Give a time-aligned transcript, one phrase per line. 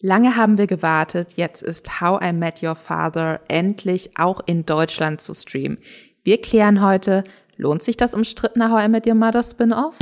[0.00, 5.20] Lange haben wir gewartet, jetzt ist How I Met Your Father endlich auch in Deutschland
[5.20, 5.78] zu streamen.
[6.22, 7.24] Wir klären heute,
[7.56, 9.96] lohnt sich das umstrittene How I Met Your Mother Spin-off?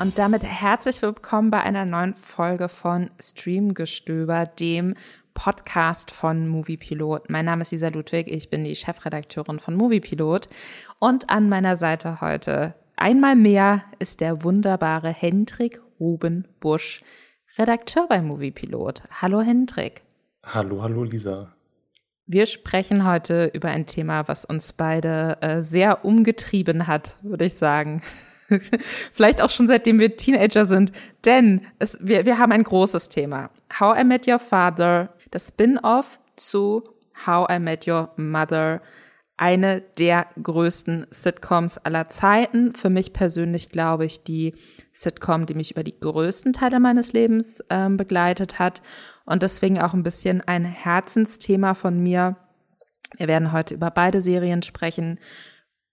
[0.00, 4.94] Und damit herzlich willkommen bei einer neuen Folge von Streamgestöber, dem
[5.34, 7.28] Podcast von Moviepilot.
[7.28, 10.48] Mein Name ist Lisa Ludwig, ich bin die Chefredakteurin von Moviepilot
[10.98, 17.02] und an meiner Seite heute einmal mehr ist der wunderbare Hendrik Ruben Busch,
[17.58, 19.02] Redakteur bei Moviepilot.
[19.10, 20.02] Hallo Hendrik.
[20.44, 21.54] Hallo, hallo Lisa.
[22.26, 27.54] Wir sprechen heute über ein Thema, was uns beide äh, sehr umgetrieben hat, würde ich
[27.54, 28.02] sagen.
[29.12, 30.92] Vielleicht auch schon seitdem wir Teenager sind,
[31.24, 33.50] denn es, wir, wir haben ein großes Thema.
[33.78, 36.84] How I Met Your Father das Spin-off zu
[37.26, 38.80] How I Met Your Mother,
[39.36, 42.72] eine der größten Sitcoms aller Zeiten.
[42.72, 44.54] Für mich persönlich glaube ich die
[44.92, 48.80] Sitcom, die mich über die größten Teile meines Lebens äh, begleitet hat
[49.24, 52.36] und deswegen auch ein bisschen ein Herzensthema von mir.
[53.16, 55.18] Wir werden heute über beide Serien sprechen.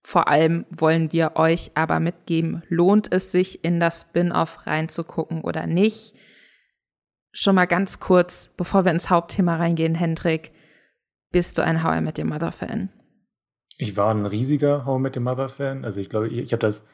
[0.03, 5.66] Vor allem wollen wir euch aber mitgeben, lohnt es sich in das Spin-off reinzugucken oder
[5.66, 6.14] nicht?
[7.31, 10.51] Schon mal ganz kurz, bevor wir ins Hauptthema reingehen, Hendrik,
[11.31, 12.89] bist du ein How I Met Your Mother Fan?
[13.77, 15.85] Ich war ein riesiger How I Met Your Mother Fan.
[15.85, 16.85] Also ich glaube, ich, ich habe das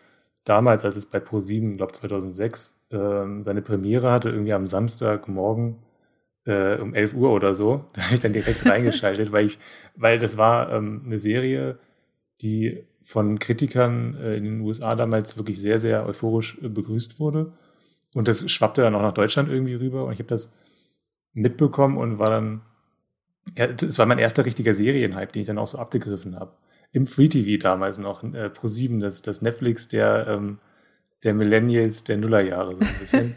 [0.44, 5.78] damals, als es bei Pro7, glaube 2006, ähm, seine Premiere hatte, irgendwie am Samstagmorgen
[6.46, 9.60] äh, um 11 Uhr oder so, da habe ich dann direkt reingeschaltet, weil ich,
[9.96, 11.80] weil das war ähm, eine Serie,
[12.42, 17.54] die von Kritikern äh, in den USA damals wirklich sehr, sehr euphorisch äh, begrüßt wurde.
[18.18, 20.52] Und das schwappte dann auch nach Deutschland irgendwie rüber und ich habe das
[21.34, 22.62] mitbekommen und war dann,
[23.56, 26.54] ja, es war mein erster richtiger Serienhype, den ich dann auch so abgegriffen habe.
[26.92, 30.58] Im Free TV damals noch, äh, Pro 7, das, das Netflix der, ähm,
[31.24, 33.36] der Millennials der Nullerjahre so ein bisschen.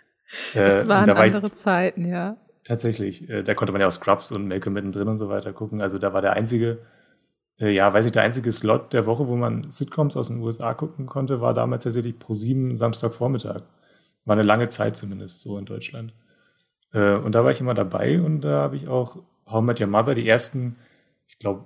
[0.54, 2.38] das äh, waren da war andere ich, Zeiten, ja.
[2.64, 5.82] Tatsächlich, äh, da konnte man ja auch Scrubs und Malcolm mittendrin und so weiter gucken.
[5.82, 6.78] Also da war der einzige,
[7.60, 10.72] äh, ja, weiß ich, der einzige Slot der Woche, wo man Sitcoms aus den USA
[10.72, 13.60] gucken konnte, war damals tatsächlich Pro 7 Samstagvormittag.
[14.24, 16.14] War eine lange Zeit zumindest so in Deutschland.
[16.92, 19.16] Äh, und da war ich immer dabei und da habe ich auch
[19.46, 20.74] How I Met Your Mother, die ersten,
[21.26, 21.64] ich glaube,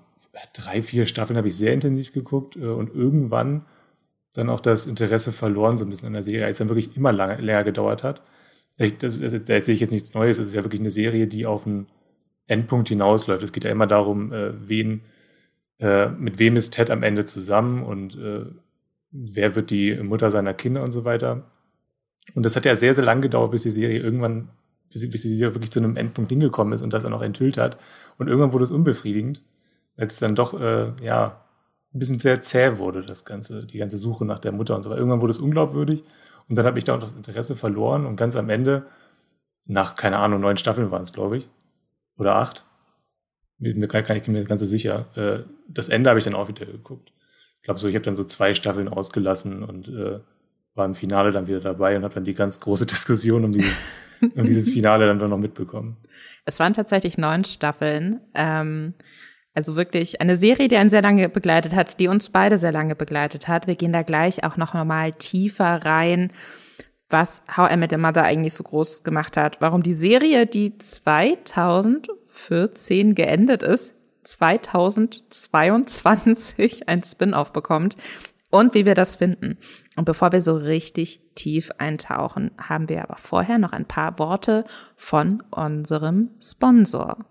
[0.53, 3.65] drei, vier Staffeln habe ich sehr intensiv geguckt äh, und irgendwann
[4.33, 6.97] dann auch das Interesse verloren, so ein bisschen an der Serie, als es dann wirklich
[6.97, 8.23] immer lange, länger gedauert hat.
[8.79, 11.27] Ich, das, das, da erzähle ich jetzt nichts Neues, es ist ja wirklich eine Serie,
[11.27, 11.87] die auf einen
[12.47, 13.43] Endpunkt hinausläuft.
[13.43, 15.03] Es geht ja immer darum, äh, wen,
[15.79, 18.45] äh, mit wem ist Ted am Ende zusammen und äh,
[19.11, 21.51] wer wird die Mutter seiner Kinder und so weiter.
[22.35, 24.49] Und das hat ja sehr, sehr lang gedauert, bis die Serie irgendwann,
[24.91, 27.57] bis sie, bis sie wirklich zu einem Endpunkt hingekommen ist und das dann auch enthüllt
[27.57, 27.79] hat.
[28.19, 29.43] Und irgendwann wurde es unbefriedigend,
[29.97, 31.45] als es dann doch, äh, ja,
[31.95, 34.91] ein bisschen sehr zäh wurde, das Ganze, die ganze Suche nach der Mutter und so
[34.91, 34.99] weiter.
[34.99, 36.05] Irgendwann wurde es unglaubwürdig
[36.49, 38.87] und dann habe ich da auch das Interesse verloren und ganz am Ende,
[39.67, 41.49] nach, keine Ahnung, neun Staffeln waren es, glaube ich,
[42.17, 42.65] oder acht,
[43.59, 46.49] mir kann, kann ich mir ganz so sicher, äh, das Ende habe ich dann auch
[46.49, 47.13] wieder geguckt.
[47.57, 50.21] Ich glaube so, ich habe dann so zwei Staffeln ausgelassen und äh,
[50.77, 53.73] war im Finale dann wieder dabei und habe dann die ganz große Diskussion um dieses,
[54.35, 55.97] um dieses Finale dann noch mitbekommen.
[56.45, 58.21] Es waren tatsächlich neun Staffeln.
[58.35, 58.95] Ähm,
[59.55, 62.95] also wirklich eine Serie, die einen sehr lange begleitet hat, die uns beide sehr lange
[62.95, 63.67] begleitet hat.
[63.67, 66.31] Wir gehen da gleich auch noch mal tiefer rein,
[67.09, 69.57] was How I Met Your Mother eigentlich so groß gemacht hat.
[69.61, 73.95] Warum die Serie, die 2014 geendet ist,
[74.25, 77.97] 2022 ein Spin-off bekommt
[78.51, 79.59] und wie wir das finden.
[79.97, 84.65] Und bevor wir so richtig tief eintauchen, haben wir aber vorher noch ein paar Worte
[84.97, 87.25] von unserem Sponsor.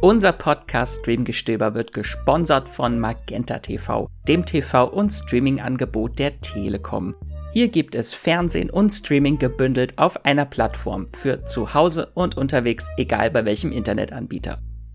[0.00, 7.14] Unser Podcast Streamgestöber wird gesponsert von Magenta TV, dem TV- und Streaming-Angebot der Telekom.
[7.54, 12.88] Hier gibt es Fernsehen und Streaming gebündelt auf einer Plattform für zu Hause und unterwegs,
[12.98, 14.58] egal bei welchem Internetanbieter.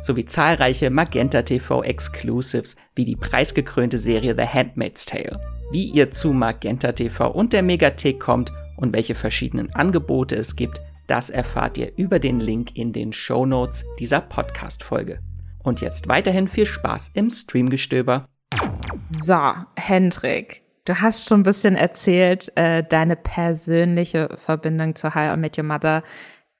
[0.00, 5.40] sowie zahlreiche Magenta TV Exclusives wie die preisgekrönte Serie The Handmaid's Tale.
[5.70, 10.80] Wie ihr zu Magenta TV und der Megathek kommt und welche verschiedenen Angebote es gibt,
[11.06, 15.20] das erfahrt ihr über den Link in den Show Notes dieser Podcast-Folge.
[15.62, 18.28] Und jetzt weiterhin viel Spaß im Streamgestöber.
[19.04, 19.40] So,
[19.76, 25.58] Hendrik, du hast schon ein bisschen erzählt, äh, deine persönliche Verbindung zu How I Met
[25.58, 26.02] Your Mother.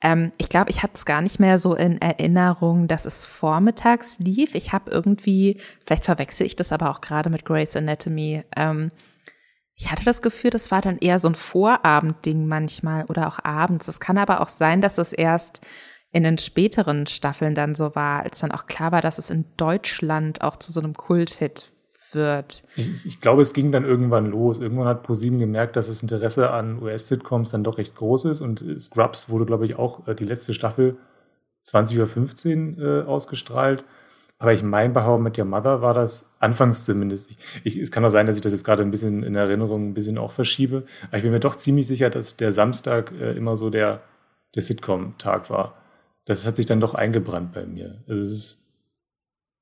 [0.02, 4.18] Ähm, ich glaube, ich hatte es gar nicht mehr so in Erinnerung, dass es vormittags
[4.18, 4.54] lief.
[4.54, 8.42] Ich habe irgendwie, vielleicht verwechsel ich das aber auch gerade mit Grey's Anatomy.
[8.56, 8.90] Ähm,
[9.74, 13.88] ich hatte das Gefühl, das war dann eher so ein Vorabendding manchmal oder auch abends.
[13.88, 15.60] Es kann aber auch sein, dass es erst
[16.12, 19.44] in den späteren Staffeln dann so war, als dann auch klar war, dass es in
[19.58, 21.72] Deutschland auch zu so einem Kulthit
[22.12, 22.62] wird.
[22.76, 24.58] Ich, ich, glaube, es ging dann irgendwann los.
[24.58, 28.64] Irgendwann hat ProSieben gemerkt, dass das Interesse an US-Sitcoms dann doch recht groß ist und
[28.80, 30.96] Scrubs wurde, glaube ich, auch äh, die letzte Staffel
[31.64, 33.84] 20.15 Uhr äh, ausgestrahlt.
[34.38, 37.30] Aber ich meine, bei How mit Your Mother war das anfangs zumindest.
[37.30, 39.88] Ich, ich, es kann auch sein, dass ich das jetzt gerade ein bisschen in Erinnerung
[39.88, 40.84] ein bisschen auch verschiebe.
[41.08, 44.02] Aber ich bin mir doch ziemlich sicher, dass der Samstag äh, immer so der,
[44.54, 45.82] der Sitcom-Tag war.
[46.26, 48.02] Das hat sich dann doch eingebrannt bei mir.
[48.06, 48.66] Also es ist,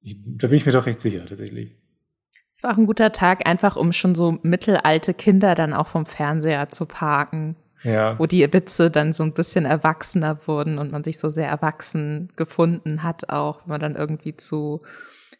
[0.01, 1.77] ich, da bin ich mir doch recht sicher, tatsächlich.
[2.55, 6.07] Es war auch ein guter Tag, einfach um schon so mittelalte Kinder dann auch vom
[6.07, 7.57] Fernseher zu parken.
[7.83, 8.19] Ja.
[8.19, 12.31] Wo die Witze dann so ein bisschen erwachsener wurden und man sich so sehr erwachsen
[12.35, 14.81] gefunden hat, auch wenn man dann irgendwie zu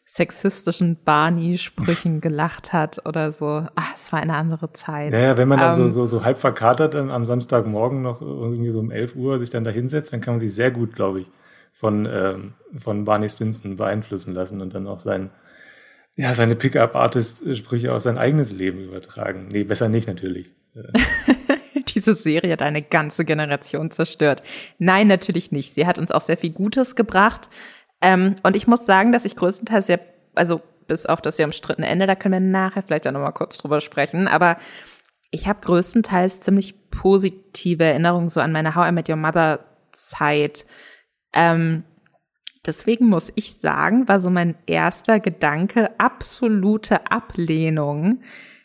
[0.05, 3.47] sexistischen Barney-Sprüchen gelacht hat oder so.
[3.47, 5.11] Ah, es war eine andere Zeit.
[5.11, 8.71] Naja, wenn man dann um, so, ähm, so, so halb verkatert am Samstagmorgen noch irgendwie
[8.71, 11.21] so um 11 Uhr sich dann da hinsetzt, dann kann man sich sehr gut, glaube
[11.21, 11.31] ich,
[11.73, 15.31] von, ähm, von Barney Stinson beeinflussen lassen und dann auch sein,
[16.15, 19.47] ja, seine Pickup-Artist-Sprüche aus sein eigenes Leben übertragen.
[19.49, 20.53] Nee, besser nicht natürlich.
[21.93, 24.41] Diese Serie hat eine ganze Generation zerstört.
[24.77, 25.73] Nein, natürlich nicht.
[25.73, 27.49] Sie hat uns auch sehr viel Gutes gebracht.
[28.01, 29.99] Ähm, und ich muss sagen, dass ich größtenteils sehr,
[30.35, 33.57] also bis auf das sehr umstrittene Ende, da können wir nachher vielleicht auch nochmal kurz
[33.57, 34.57] drüber sprechen, aber
[35.31, 40.65] ich habe größtenteils ziemlich positive Erinnerungen so an meine How I Met Your Mother Zeit.
[41.33, 41.83] Ähm,
[42.65, 48.21] Deswegen muss ich sagen, war so mein erster Gedanke absolute Ablehnung,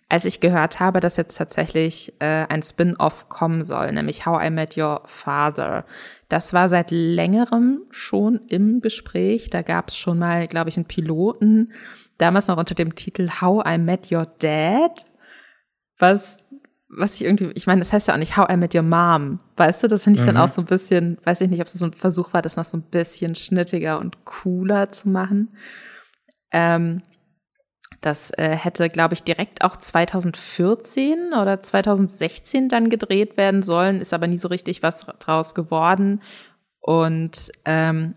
[0.08, 4.50] als ich gehört habe, dass jetzt tatsächlich äh, ein Spin-off kommen soll, nämlich How I
[4.50, 5.84] Met Your Father.
[6.28, 9.50] Das war seit längerem schon im Gespräch.
[9.50, 11.72] Da gab es schon mal, glaube ich, einen Piloten,
[12.18, 15.04] damals noch unter dem Titel How I Met Your Dad,
[15.98, 16.39] was
[16.92, 19.38] was ich irgendwie, ich meine, das heißt ja auch nicht How I Met Your Mom,
[19.56, 19.86] weißt du?
[19.88, 20.34] Das finde ich mhm.
[20.34, 22.56] dann auch so ein bisschen, weiß ich nicht, ob es so ein Versuch war, das
[22.56, 25.56] noch so ein bisschen schnittiger und cooler zu machen.
[26.52, 27.02] Ähm,
[28.00, 34.14] das äh, hätte, glaube ich, direkt auch 2014 oder 2016 dann gedreht werden sollen, ist
[34.14, 36.22] aber nie so richtig was draus geworden.
[36.80, 38.14] Und ähm,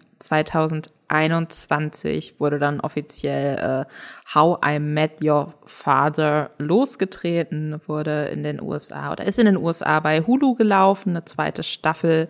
[1.13, 9.11] 2021 wurde dann offiziell äh, How I Met Your Father losgetreten, wurde in den USA
[9.11, 11.11] oder ist in den USA bei Hulu gelaufen.
[11.11, 12.29] Eine zweite Staffel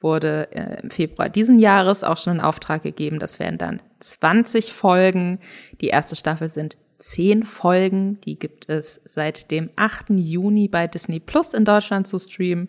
[0.00, 3.18] wurde äh, im Februar diesen Jahres auch schon in Auftrag gegeben.
[3.18, 5.38] Das wären dann 20 Folgen.
[5.82, 8.18] Die erste Staffel sind zehn Folgen.
[8.22, 10.06] Die gibt es seit dem 8.
[10.10, 12.68] Juni bei Disney Plus in Deutschland zu streamen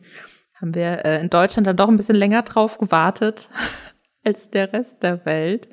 [0.59, 3.47] haben wir äh, in Deutschland dann doch ein bisschen länger drauf gewartet
[4.27, 5.69] als der Rest der Welt.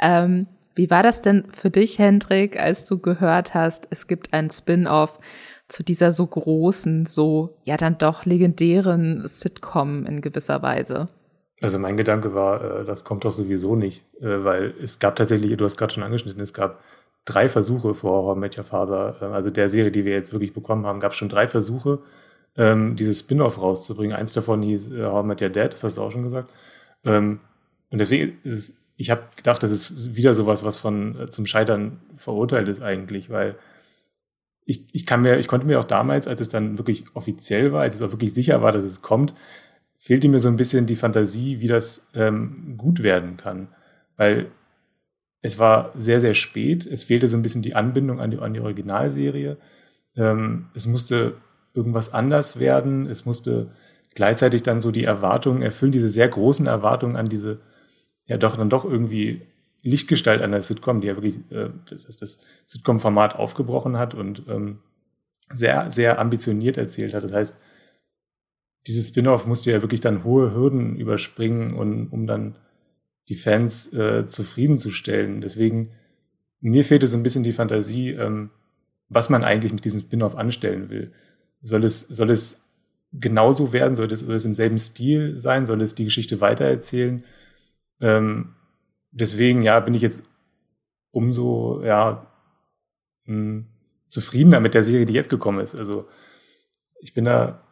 [0.00, 4.50] Ähm, wie war das denn für dich, Hendrik, als du gehört hast, es gibt ein
[4.50, 5.18] Spin-off
[5.66, 11.08] zu dieser so großen, so ja dann doch legendären Sitcom in gewisser Weise?
[11.60, 15.56] Also mein Gedanke war, äh, das kommt doch sowieso nicht, äh, weil es gab tatsächlich,
[15.56, 16.80] du hast gerade schon angeschnitten, es gab
[17.24, 20.52] drei Versuche vor Horror Met Your Father, äh, also der Serie, die wir jetzt wirklich
[20.52, 22.00] bekommen haben, gab es schon drei Versuche,
[22.56, 24.16] ähm, dieses Spin-off rauszubringen.
[24.16, 26.50] Eins davon hieß äh, I Met Your Dad, das hast du auch schon gesagt.
[27.90, 31.46] Und deswegen ist es, ich habe gedacht, das ist wieder sowas, was von äh, zum
[31.46, 33.56] Scheitern verurteilt ist eigentlich, weil
[34.66, 37.82] ich, ich kann mir, ich konnte mir auch damals, als es dann wirklich offiziell war,
[37.82, 39.34] als es auch wirklich sicher war, dass es kommt,
[39.96, 43.68] fehlte mir so ein bisschen die Fantasie, wie das ähm, gut werden kann.
[44.16, 44.50] Weil
[45.40, 46.86] es war sehr, sehr spät.
[46.86, 49.56] Es fehlte so ein bisschen die Anbindung an die, an die Originalserie.
[50.16, 51.36] Ähm, es musste
[51.74, 53.06] irgendwas anders werden.
[53.06, 53.70] Es musste
[54.14, 57.60] gleichzeitig dann so die Erwartungen erfüllen, diese sehr großen Erwartungen an diese,
[58.28, 59.42] ja doch dann doch irgendwie
[59.82, 64.78] Lichtgestalt an der Sitcom, die ja wirklich äh, das, das Sitcom-Format aufgebrochen hat und ähm,
[65.52, 67.24] sehr, sehr ambitioniert erzählt hat.
[67.24, 67.58] Das heißt,
[68.86, 72.56] dieses Spin-off musste ja wirklich dann hohe Hürden überspringen, und, um dann
[73.28, 75.40] die Fans äh, zufriedenzustellen.
[75.40, 75.90] Deswegen,
[76.60, 78.50] mir fehlte so ein bisschen die Fantasie, ähm,
[79.08, 81.12] was man eigentlich mit diesem Spin-off anstellen will.
[81.62, 82.64] Soll es, soll es
[83.12, 83.94] genauso werden?
[83.94, 85.66] Soll es, soll es im selben Stil sein?
[85.66, 87.24] Soll es die Geschichte weitererzählen?
[88.00, 88.54] Ähm,
[89.10, 90.22] deswegen, ja, bin ich jetzt
[91.10, 92.26] umso, ja,
[93.24, 93.66] hm,
[94.06, 95.74] zufriedener mit der Serie, die jetzt gekommen ist.
[95.74, 96.08] Also,
[97.00, 97.62] ich bin da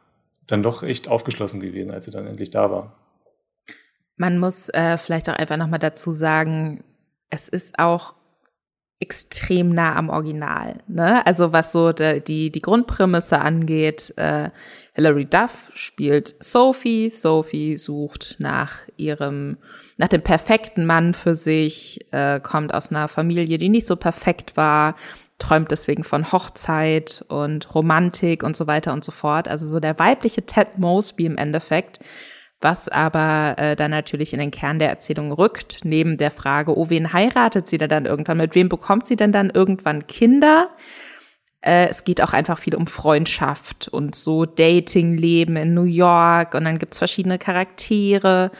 [0.46, 2.96] dann doch echt aufgeschlossen gewesen, als sie dann endlich da war.
[4.16, 6.84] Man muss äh, vielleicht auch einfach nochmal dazu sagen,
[7.28, 8.14] es ist auch
[8.98, 10.78] extrem nah am Original.
[10.88, 11.24] Ne?
[11.26, 14.50] Also was so de, die, die Grundprämisse angeht, äh,
[14.94, 17.10] Hilary Duff spielt Sophie.
[17.10, 19.58] Sophie sucht nach ihrem,
[19.98, 24.56] nach dem perfekten Mann für sich, äh, kommt aus einer Familie, die nicht so perfekt
[24.56, 24.96] war,
[25.38, 29.48] träumt deswegen von Hochzeit und Romantik und so weiter und so fort.
[29.48, 32.00] Also so der weibliche Ted Mosby im Endeffekt
[32.60, 36.88] was aber äh, dann natürlich in den Kern der Erzählung rückt, neben der Frage, oh,
[36.88, 40.70] wen heiratet sie denn dann irgendwann, mit wem bekommt sie denn dann irgendwann Kinder?
[41.60, 46.64] Äh, es geht auch einfach viel um Freundschaft und so Datingleben in New York und
[46.64, 48.50] dann gibt's verschiedene Charaktere,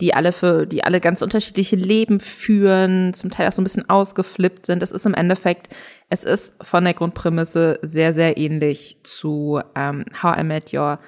[0.00, 3.88] die alle für, die alle ganz unterschiedliche Leben führen, zum Teil auch so ein bisschen
[3.88, 4.82] ausgeflippt sind.
[4.82, 5.68] Es ist im Endeffekt,
[6.08, 10.98] es ist von der Grundprämisse sehr, sehr ähnlich zu ähm, How I Met Your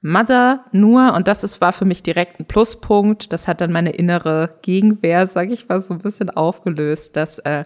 [0.00, 3.90] Mother nur, und das ist, war für mich direkt ein Pluspunkt, das hat dann meine
[3.90, 7.64] innere Gegenwehr, sag ich mal, so ein bisschen aufgelöst, dass äh,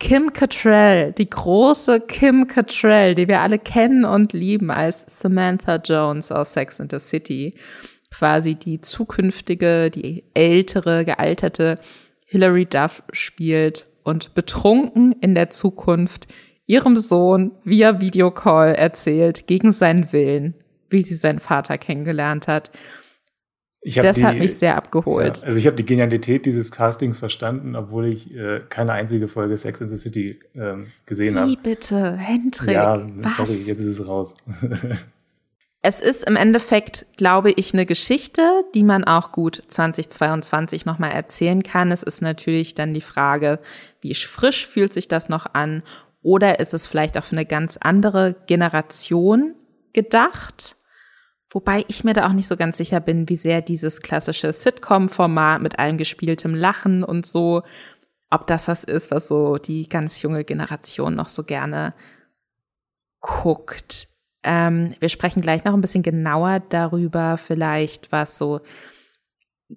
[0.00, 6.32] Kim Cattrall, die große Kim Cattrall, die wir alle kennen und lieben als Samantha Jones
[6.32, 7.54] aus Sex and the City,
[8.10, 11.78] quasi die zukünftige, die ältere, gealterte
[12.26, 16.26] Hilary Duff spielt und betrunken in der Zukunft
[16.66, 20.54] ihrem Sohn via Videocall erzählt, gegen seinen Willen,
[20.92, 22.70] wie sie seinen Vater kennengelernt hat.
[23.82, 25.38] das die, hat mich sehr abgeholt.
[25.38, 29.56] Ja, also ich habe die Genialität dieses Castings verstanden, obwohl ich äh, keine einzige Folge
[29.56, 31.50] Sex in the City ähm, gesehen habe.
[31.50, 32.74] Wie bitte, Hendrik?
[32.74, 33.36] Ja, was?
[33.36, 34.34] sorry, jetzt ist es raus.
[35.82, 38.42] es ist im Endeffekt, glaube ich, eine Geschichte,
[38.74, 41.90] die man auch gut 2022 nochmal erzählen kann.
[41.90, 43.58] Es ist natürlich dann die Frage,
[44.00, 45.82] wie frisch fühlt sich das noch an?
[46.22, 49.54] Oder ist es vielleicht auch für eine ganz andere Generation
[49.92, 50.76] gedacht?
[51.52, 55.60] Wobei ich mir da auch nicht so ganz sicher bin, wie sehr dieses klassische Sitcom-Format
[55.60, 57.62] mit allem gespieltem Lachen und so,
[58.30, 61.92] ob das was ist, was so die ganz junge Generation noch so gerne
[63.20, 64.08] guckt.
[64.42, 68.60] Ähm, wir sprechen gleich noch ein bisschen genauer darüber, vielleicht was so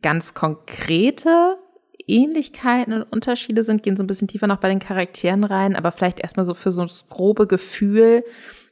[0.02, 1.58] ganz konkrete
[2.08, 5.92] Ähnlichkeiten und Unterschiede sind, gehen so ein bisschen tiefer noch bei den Charakteren rein, aber
[5.92, 8.24] vielleicht erstmal so für so das grobe Gefühl,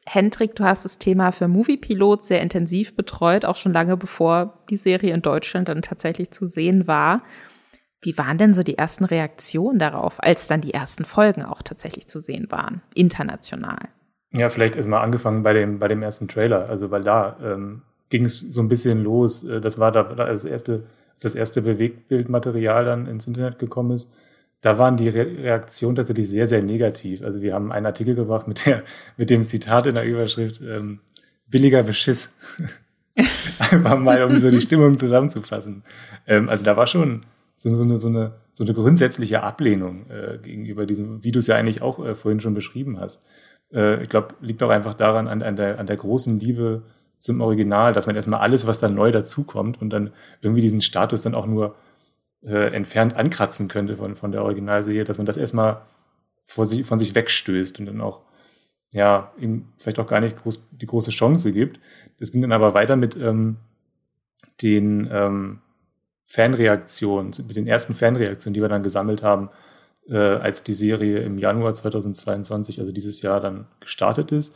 [0.05, 4.77] Hendrik, du hast das Thema für Moviepilot sehr intensiv betreut, auch schon lange bevor die
[4.77, 7.21] Serie in Deutschland dann tatsächlich zu sehen war.
[8.01, 12.07] Wie waren denn so die ersten Reaktionen darauf, als dann die ersten Folgen auch tatsächlich
[12.07, 13.79] zu sehen waren, international?
[14.33, 18.25] Ja, vielleicht erstmal angefangen bei dem, bei dem ersten Trailer, also weil da ähm, ging
[18.25, 19.45] es so ein bisschen los.
[19.45, 20.83] Äh, das war da, das erste,
[21.21, 24.11] das erste Bewegtbildmaterial dann ins Internet gekommen ist
[24.63, 27.21] da waren die Re Reaktionen tatsächlich sehr, sehr negativ.
[27.21, 28.83] Also wir haben einen Artikel gebracht mit, der,
[29.17, 31.01] mit dem Zitat in der Überschrift, ähm,
[31.47, 32.37] billiger Beschiss.
[33.59, 35.83] Einfach mal, um so die Stimmung zusammenzufassen.
[36.25, 37.21] Ähm, also da war schon
[37.57, 41.47] so, so, eine, so, eine, so eine grundsätzliche Ablehnung äh, gegenüber diesem, wie du es
[41.47, 43.25] ja eigentlich auch äh, vorhin schon beschrieben hast.
[43.73, 46.83] Äh, ich glaube, liegt auch einfach daran, an, an, der, an der großen Liebe
[47.17, 51.21] zum Original, dass man erstmal alles, was dann neu dazukommt und dann irgendwie diesen Status
[51.21, 51.75] dann auch nur
[52.45, 55.81] äh, entfernt ankratzen könnte von, von der Originalserie, dass man das erstmal
[56.43, 58.21] vor sich, von sich wegstößt und dann auch
[58.91, 61.79] ja, ihm vielleicht auch gar nicht groß, die große Chance gibt.
[62.19, 63.57] Das ging dann aber weiter mit ähm,
[64.61, 65.61] den ähm,
[66.23, 69.49] Fanreaktionen, mit den ersten Fanreaktionen, die wir dann gesammelt haben,
[70.07, 74.55] äh, als die Serie im Januar 2022, also dieses Jahr dann gestartet ist.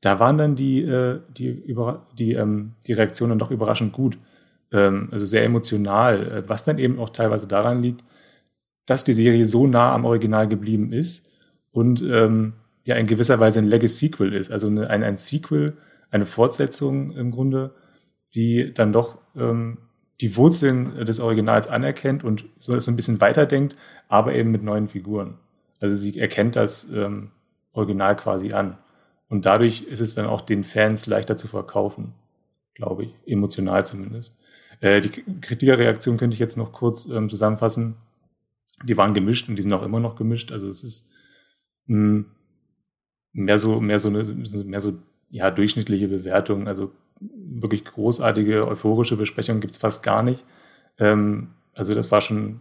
[0.00, 4.18] Da waren dann die, äh, die, über, die, ähm, die Reaktionen doch überraschend gut
[5.10, 8.04] also sehr emotional, äh, was dann eben auch teilweise daran liegt,
[8.86, 11.28] dass die Serie so nah am Original geblieben ist
[11.72, 15.76] und ähm, ja in gewisser Weise ein Legacy-Sequel ist, also eine, ein, ein Sequel,
[16.10, 17.74] eine Fortsetzung im Grunde,
[18.34, 19.78] die dann doch ähm,
[20.20, 23.76] die Wurzeln des Originals anerkennt und so es ein bisschen weiterdenkt,
[24.08, 25.38] aber eben mit neuen Figuren.
[25.80, 27.30] Also sie erkennt das ähm,
[27.72, 28.78] Original quasi an.
[29.28, 32.14] Und dadurch ist es dann auch den Fans leichter zu verkaufen,
[32.74, 34.36] glaube ich, emotional zumindest.
[34.80, 37.96] Äh, die Kritikerreaktion könnte ich jetzt noch kurz ähm, zusammenfassen.
[38.84, 40.52] Die waren gemischt und die sind auch immer noch gemischt.
[40.52, 41.10] Also es ist
[41.86, 42.26] mh, hm,
[43.32, 44.98] mehr so, mehr so eine, mehr so,
[45.30, 46.68] ja, durchschnittliche Bewertung.
[46.68, 50.44] Also wirklich großartige, euphorische Besprechungen gibt's fast gar nicht.
[50.98, 52.60] Ähm, also das war schon,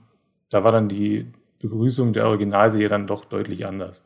[0.50, 4.04] da war dann die Begrüßung der Originalserie dann doch deutlich anders.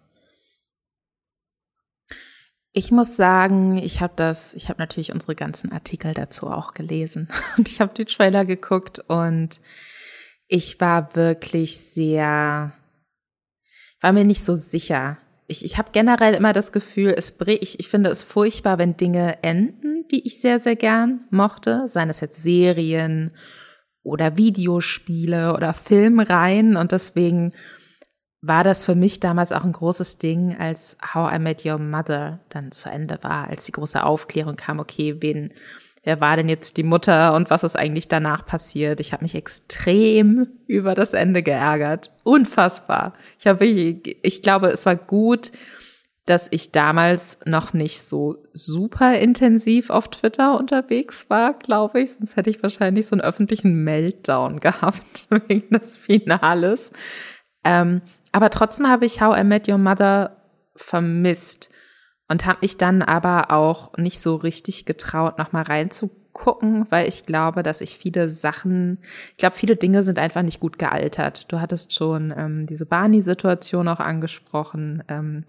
[2.73, 7.27] Ich muss sagen, ich habe das, ich habe natürlich unsere ganzen Artikel dazu auch gelesen.
[7.57, 9.59] Und ich habe die Trailer geguckt und
[10.47, 12.73] ich war wirklich sehr,
[14.01, 15.17] war mir nicht so sicher.
[15.47, 19.41] Ich, ich habe generell immer das Gefühl, es ich, ich finde es furchtbar, wenn Dinge
[19.43, 23.31] enden, die ich sehr, sehr gern mochte, seien es jetzt Serien
[24.03, 26.75] oder Videospiele oder Filmreihen.
[26.75, 27.53] Und deswegen
[28.41, 32.39] war das für mich damals auch ein großes Ding, als How I Met Your Mother
[32.49, 35.53] dann zu Ende war, als die große Aufklärung kam, okay, wen,
[36.03, 38.99] wer war denn jetzt die Mutter und was ist eigentlich danach passiert?
[38.99, 42.11] Ich habe mich extrem über das Ende geärgert.
[42.23, 43.13] Unfassbar.
[43.39, 45.51] Ich habe ich, ich glaube, es war gut,
[46.25, 52.13] dass ich damals noch nicht so super intensiv auf Twitter unterwegs war, glaube ich.
[52.13, 56.91] Sonst hätte ich wahrscheinlich so einen öffentlichen Meltdown gehabt wegen des Finales.
[57.63, 58.01] Ähm,
[58.31, 60.37] aber trotzdem habe ich How I Met Your Mother
[60.75, 61.69] vermisst
[62.27, 67.61] und habe mich dann aber auch nicht so richtig getraut, nochmal reinzugucken, weil ich glaube,
[67.61, 68.99] dass ich viele Sachen,
[69.31, 71.51] ich glaube, viele Dinge sind einfach nicht gut gealtert.
[71.51, 75.03] Du hattest schon ähm, diese Barney-Situation auch angesprochen.
[75.09, 75.43] Ähm,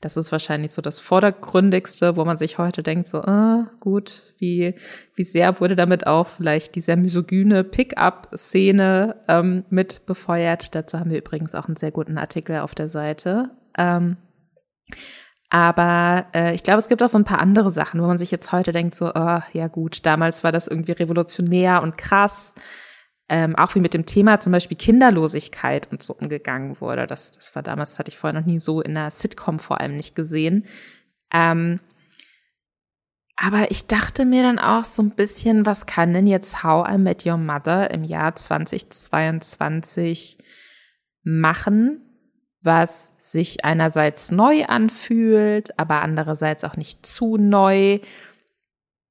[0.00, 4.74] das ist wahrscheinlich so das Vordergründigste, wo man sich heute denkt, so, äh, gut, wie,
[5.14, 10.74] wie sehr wurde damit auch vielleicht die sehr misogyne Pick-up-Szene ähm, mit befeuert.
[10.74, 13.50] Dazu haben wir übrigens auch einen sehr guten Artikel auf der Seite.
[13.78, 14.18] Ähm,
[15.48, 18.30] aber äh, ich glaube, es gibt auch so ein paar andere Sachen, wo man sich
[18.30, 22.54] jetzt heute denkt, so, oh, ja gut, damals war das irgendwie revolutionär und krass
[23.28, 27.06] ähm, auch wie mit dem Thema zum Beispiel Kinderlosigkeit und so umgegangen wurde.
[27.06, 29.80] Das, das war damals, das hatte ich vorher noch nie so in einer Sitcom vor
[29.80, 30.66] allem nicht gesehen.
[31.32, 31.80] Ähm,
[33.36, 36.96] aber ich dachte mir dann auch so ein bisschen, was kann denn jetzt How I
[36.96, 40.38] Met Your Mother im Jahr 2022
[41.22, 42.00] machen,
[42.62, 47.98] was sich einerseits neu anfühlt, aber andererseits auch nicht zu neu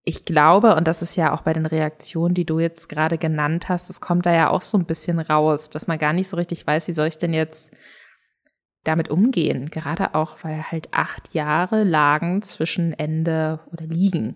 [0.07, 3.69] ich glaube, und das ist ja auch bei den Reaktionen, die du jetzt gerade genannt
[3.69, 6.37] hast, es kommt da ja auch so ein bisschen raus, dass man gar nicht so
[6.37, 7.71] richtig weiß, wie soll ich denn jetzt
[8.83, 9.71] damit umgehen?
[9.71, 14.35] Gerade auch, weil halt acht Jahre lagen zwischen Ende oder liegen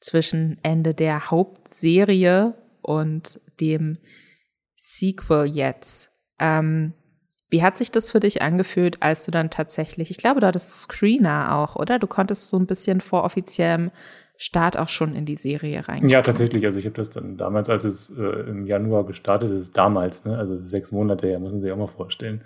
[0.00, 3.98] zwischen Ende der Hauptserie und dem
[4.76, 6.10] Sequel jetzt.
[6.40, 6.94] Ähm,
[7.48, 10.80] wie hat sich das für dich angefühlt, als du dann tatsächlich, ich glaube, du hattest
[10.80, 12.00] Screener auch, oder?
[12.00, 13.92] Du konntest so ein bisschen vor offiziellem
[14.38, 16.08] Start auch schon in die Serie rein.
[16.08, 16.64] Ja, tatsächlich.
[16.66, 20.36] Also ich habe das dann damals, als es äh, im Januar gestartet ist, damals, ne?
[20.36, 22.42] also sechs Monate her, muss man sich auch mal vorstellen.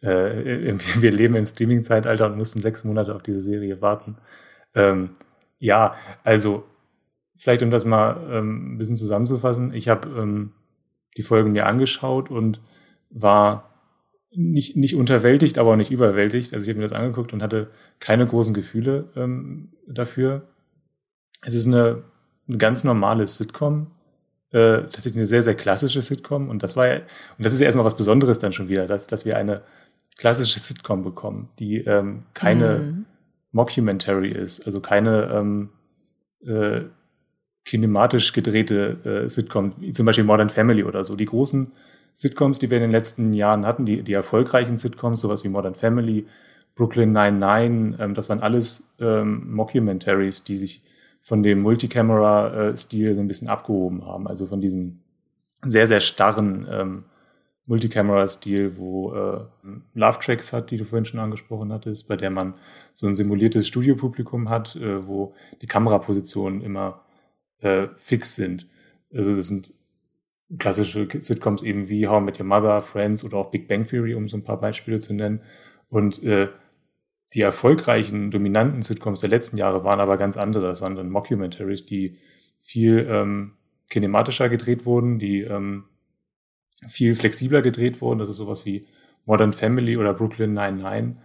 [0.00, 4.16] Äh, wir leben im Streaming-Zeitalter und mussten sechs Monate auf diese Serie warten.
[4.74, 5.10] Ähm,
[5.58, 6.64] ja, also
[7.36, 10.52] vielleicht um das mal ähm, ein bisschen zusammenzufassen, ich habe ähm,
[11.16, 12.60] die Folgen mir angeschaut und
[13.10, 13.70] war
[14.36, 16.54] nicht, nicht unterwältigt, aber auch nicht überwältigt.
[16.54, 17.68] Also ich habe mir das angeguckt und hatte
[18.00, 20.48] keine großen Gefühle ähm, dafür
[21.44, 22.02] es ist eine,
[22.48, 23.88] eine ganz normale Sitcom,
[24.50, 26.48] äh, tatsächlich eine sehr, sehr klassische Sitcom.
[26.48, 29.06] Und das war ja, und das ist ja erstmal was Besonderes dann schon wieder, dass,
[29.06, 29.62] dass wir eine
[30.16, 33.04] klassische Sitcom bekommen, die ähm, keine mhm.
[33.52, 35.70] Mockumentary ist, also keine ähm,
[36.46, 36.82] äh,
[37.64, 41.16] kinematisch gedrehte äh, Sitcom, wie zum Beispiel Modern Family oder so.
[41.16, 41.72] Die großen
[42.12, 45.74] Sitcoms, die wir in den letzten Jahren hatten, die, die erfolgreichen Sitcoms, sowas wie Modern
[45.74, 46.26] Family,
[46.74, 50.82] Brooklyn Nine-Nine, ähm, das waren alles ähm, Mockumentaries, die sich
[51.24, 54.28] von dem Multicamera-Stil so ein bisschen abgehoben haben.
[54.28, 55.00] Also von diesem
[55.62, 57.04] sehr, sehr starren ähm,
[57.64, 59.40] Multicamera-Stil, wo äh,
[59.94, 62.52] Love Tracks hat, die du vorhin schon angesprochen hattest, bei der man
[62.92, 65.32] so ein simuliertes Studiopublikum hat, äh, wo
[65.62, 67.00] die Kamerapositionen immer
[67.62, 68.68] äh, fix sind.
[69.14, 69.72] Also das sind
[70.58, 74.14] klassische Sitcoms eben wie How I Met Your Mother, Friends oder auch Big Bang Theory,
[74.14, 75.40] um so ein paar Beispiele zu nennen.
[75.88, 76.48] Und äh,
[77.34, 80.66] die erfolgreichen, dominanten Sitcoms der letzten Jahre waren aber ganz andere.
[80.66, 82.18] Das waren dann Mockumentaries, die
[82.58, 83.52] viel ähm,
[83.90, 85.84] kinematischer gedreht wurden, die ähm,
[86.88, 88.20] viel flexibler gedreht wurden.
[88.20, 88.86] Das ist sowas wie
[89.26, 91.16] Modern Family oder Brooklyn Nine-Nine.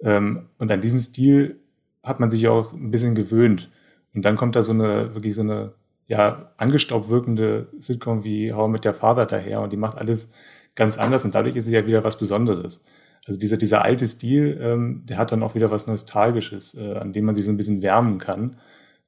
[0.00, 1.60] Ähm, und an diesen Stil
[2.02, 3.70] hat man sich auch ein bisschen gewöhnt.
[4.14, 5.74] Und dann kommt da so eine, wirklich so eine,
[6.06, 10.32] ja, angestaubt wirkende Sitcom wie How mit der Father daher und die macht alles
[10.74, 12.82] ganz anders und dadurch ist sie ja wieder was Besonderes.
[13.26, 17.12] Also dieser, dieser alte Stil, ähm, der hat dann auch wieder was Nostalgisches, äh, an
[17.12, 18.56] dem man sich so ein bisschen wärmen kann.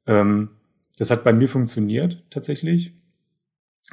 [0.07, 0.51] Ähm,
[0.99, 2.93] das hat bei mir funktioniert tatsächlich.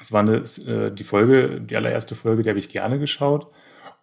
[0.02, 3.48] Es war eine, äh, die Folge, die allererste Folge, die habe ich gerne geschaut,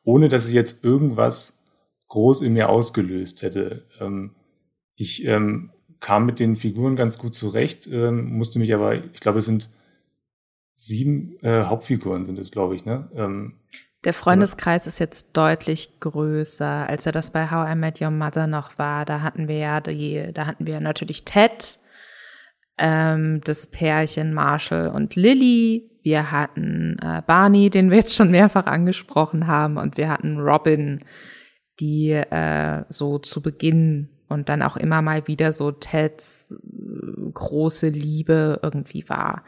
[0.04, 1.62] ohne dass ich jetzt irgendwas
[2.08, 3.86] groß in mir ausgelöst hätte.
[4.00, 4.34] Ähm,
[4.94, 9.40] ich ähm, kam mit den Figuren ganz gut zurecht, ähm, musste mich aber, ich glaube,
[9.40, 9.70] es sind
[10.74, 13.10] sieben äh, Hauptfiguren sind es, glaube ich, ne?
[13.14, 13.54] Ähm,
[14.06, 18.46] der Freundeskreis ist jetzt deutlich größer, als er das bei How I Met Your Mother
[18.46, 19.04] noch war.
[19.04, 21.80] Da hatten wir ja die, da hatten wir natürlich Ted,
[22.78, 25.90] ähm, das Pärchen Marshall und Lily.
[26.04, 31.04] Wir hatten äh, Barney, den wir jetzt schon mehrfach angesprochen haben, und wir hatten Robin,
[31.80, 37.88] die äh, so zu Beginn und dann auch immer mal wieder so Teds äh, große
[37.88, 39.42] Liebe irgendwie war.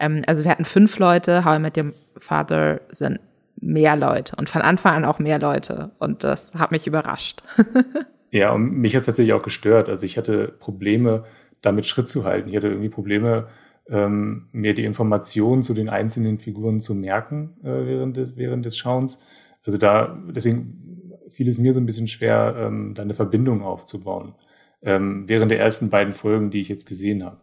[0.00, 3.20] Ähm, also wir hatten fünf Leute, How I Met Your Father sind
[3.60, 5.92] mehr Leute und von Anfang an auch mehr Leute.
[5.98, 7.42] Und das hat mich überrascht.
[8.30, 9.88] ja, und mich hat es tatsächlich auch gestört.
[9.88, 11.24] Also ich hatte Probleme,
[11.60, 12.48] damit Schritt zu halten.
[12.48, 13.48] Ich hatte irgendwie Probleme,
[13.88, 18.78] ähm, mir die Informationen zu den einzelnen Figuren zu merken äh, während, des, während des
[18.78, 19.20] Schauens.
[19.64, 24.34] Also da, deswegen fiel es mir so ein bisschen schwer, ähm, da eine Verbindung aufzubauen.
[24.82, 27.40] Ähm, während der ersten beiden Folgen, die ich jetzt gesehen habe.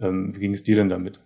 [0.00, 1.20] Ähm, wie ging es dir denn damit?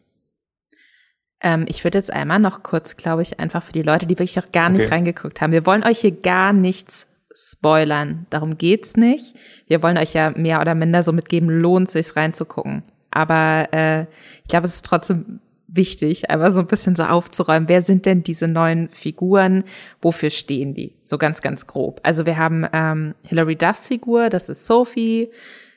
[1.45, 4.39] Ähm, ich würde jetzt einmal noch kurz, glaube ich, einfach für die Leute, die wirklich
[4.41, 4.95] auch gar nicht okay.
[4.95, 5.53] reingeguckt haben.
[5.53, 8.27] Wir wollen euch hier gar nichts spoilern.
[8.31, 9.37] Darum geht's nicht.
[9.69, 12.83] Wir wollen euch ja mehr oder minder so mitgeben, lohnt sich reinzugucken.
[13.11, 14.03] Aber äh,
[14.43, 18.23] ich glaube, es ist trotzdem wichtig, einfach so ein bisschen so aufzuräumen, wer sind denn
[18.23, 19.65] diese neuen Figuren,
[20.01, 20.95] wofür stehen die?
[21.03, 22.01] So ganz, ganz grob.
[22.05, 25.31] Also wir haben ähm, Hilary Duffs Figur, das ist Sophie,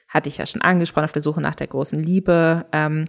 [0.07, 2.65] hatte ich ja schon angesprochen, auf der Suche nach der großen Liebe.
[2.71, 3.07] Ähm,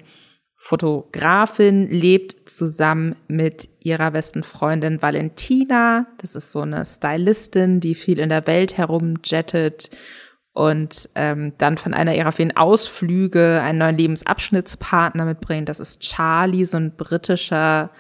[0.60, 6.06] Fotografin lebt zusammen mit ihrer besten Freundin Valentina.
[6.18, 9.88] Das ist so eine Stylistin, die viel in der Welt herumjettet
[10.52, 15.68] und ähm, dann von einer ihrer vielen Ausflüge einen neuen Lebensabschnittspartner mitbringt.
[15.68, 17.90] Das ist Charlie, so ein britischer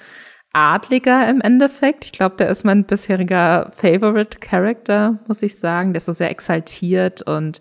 [0.52, 2.06] Adliger im Endeffekt.
[2.06, 5.92] Ich glaube, der ist mein bisheriger Favorite Character, muss ich sagen.
[5.92, 7.60] Der ist so sehr exaltiert und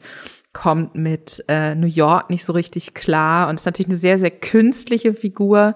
[0.58, 4.32] kommt mit äh, New York nicht so richtig klar und ist natürlich eine sehr, sehr
[4.32, 5.76] künstliche Figur,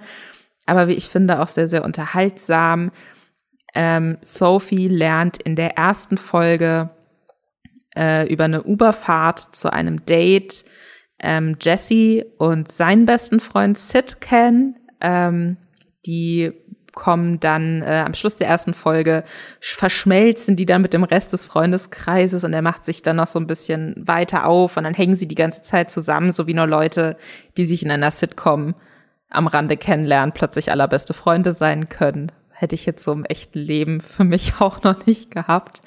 [0.65, 2.91] aber wie ich finde auch sehr, sehr unterhaltsam.
[3.75, 6.89] Ähm, Sophie lernt in der ersten Folge
[7.95, 10.65] äh, über eine Uberfahrt zu einem Date
[11.19, 14.79] ähm, Jesse und seinen besten Freund Sid kennen.
[14.99, 15.57] Ähm,
[16.07, 16.53] die
[16.93, 19.23] kommen dann äh, am Schluss der ersten Folge,
[19.59, 23.39] verschmelzen die dann mit dem Rest des Freundeskreises und er macht sich dann noch so
[23.39, 26.67] ein bisschen weiter auf und dann hängen sie die ganze Zeit zusammen, so wie nur
[26.67, 27.17] Leute,
[27.57, 28.75] die sich in einer Sitcom
[29.29, 32.31] am Rande kennenlernen, plötzlich allerbeste Freunde sein können.
[32.49, 35.81] Hätte ich jetzt so im echten Leben für mich auch noch nicht gehabt.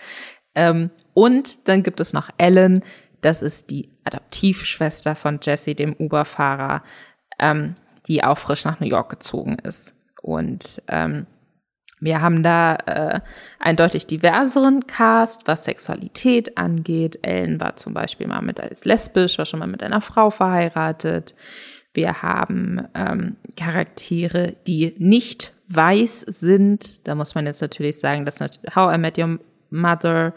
[0.54, 2.82] Ähm, und dann gibt es noch Ellen,
[3.20, 6.82] das ist die Adoptivschwester von Jesse, dem Uberfahrer,
[7.38, 9.94] ähm, die auch frisch nach New York gezogen ist.
[10.24, 11.26] Und ähm,
[12.00, 13.20] wir haben da äh,
[13.60, 17.18] einen deutlich diverseren Cast, was Sexualität angeht.
[17.22, 21.34] Ellen war zum Beispiel mal mit als lesbisch, war schon mal mit einer Frau verheiratet.
[21.92, 27.06] Wir haben ähm, Charaktere, die nicht weiß sind.
[27.06, 28.40] Da muss man jetzt natürlich sagen, dass
[28.74, 30.32] How I Met Your Mother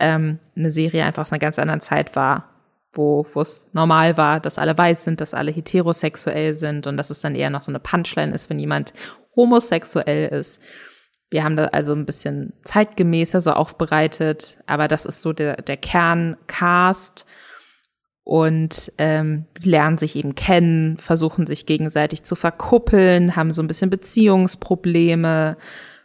[0.00, 2.48] ähm, eine Serie einfach aus einer ganz anderen Zeit war,
[2.92, 7.20] wo es normal war, dass alle weiß sind, dass alle heterosexuell sind und dass es
[7.20, 8.92] dann eher noch so eine Punchline ist, wenn jemand
[9.38, 10.60] homosexuell ist.
[11.30, 15.76] Wir haben da also ein bisschen zeitgemäßer so aufbereitet, aber das ist so der, der
[15.76, 17.26] Kerncast
[18.24, 23.90] und ähm, lernen sich eben kennen, versuchen sich gegenseitig zu verkuppeln, haben so ein bisschen
[23.90, 25.56] Beziehungsprobleme,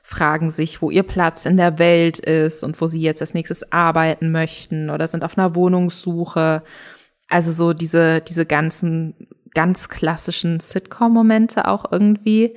[0.04, 3.72] fragen sich, wo ihr Platz in der Welt ist und wo sie jetzt als nächstes
[3.72, 6.64] arbeiten möchten oder sind auf einer Wohnungssuche.
[7.30, 12.56] Also so diese, diese ganzen ganz klassischen Sitcom-Momente auch irgendwie.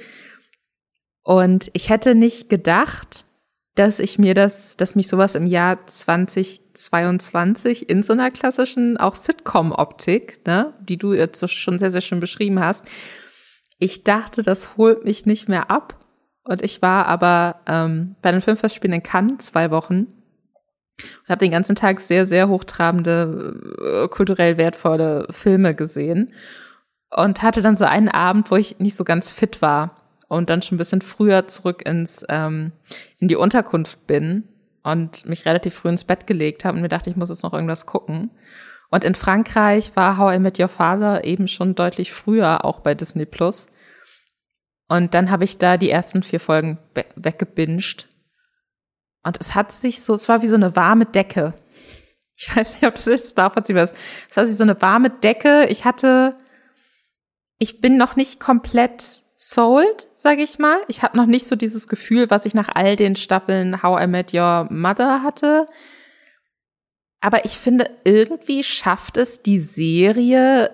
[1.26, 3.24] Und ich hätte nicht gedacht,
[3.74, 9.16] dass ich mir das, dass mich sowas im Jahr 2022 in so einer klassischen auch
[9.16, 12.84] Sitcom-Optik, ne, die du jetzt schon sehr, sehr schön beschrieben hast,
[13.80, 15.96] ich dachte, das holt mich nicht mehr ab.
[16.44, 20.06] Und ich war aber ähm, bei den Filmfestspielen in Cannes zwei Wochen
[21.24, 26.32] und habe den ganzen Tag sehr, sehr hochtrabende, äh, kulturell wertvolle Filme gesehen
[27.10, 30.62] und hatte dann so einen Abend, wo ich nicht so ganz fit war und dann
[30.62, 32.72] schon ein bisschen früher zurück ins ähm,
[33.18, 34.44] in die Unterkunft bin
[34.82, 37.52] und mich relativ früh ins Bett gelegt habe und mir dachte, ich muss jetzt noch
[37.52, 38.30] irgendwas gucken.
[38.88, 42.94] Und in Frankreich war How I Met Your Father eben schon deutlich früher auch bei
[42.94, 43.66] Disney Plus.
[44.88, 46.78] Und dann habe ich da die ersten vier Folgen
[47.16, 48.08] weggebinged.
[49.24, 51.54] Und es hat sich so, es war wie so eine warme Decke.
[52.36, 55.66] Ich weiß nicht, ob das jetzt darf, was es war wie so eine warme Decke.
[55.66, 56.36] Ich hatte,
[57.58, 60.78] ich bin noch nicht komplett sold, sage ich mal.
[60.88, 64.06] Ich habe noch nicht so dieses Gefühl, was ich nach all den Staffeln How I
[64.06, 65.66] Met Your Mother hatte.
[67.20, 70.70] Aber ich finde, irgendwie schafft es die Serie,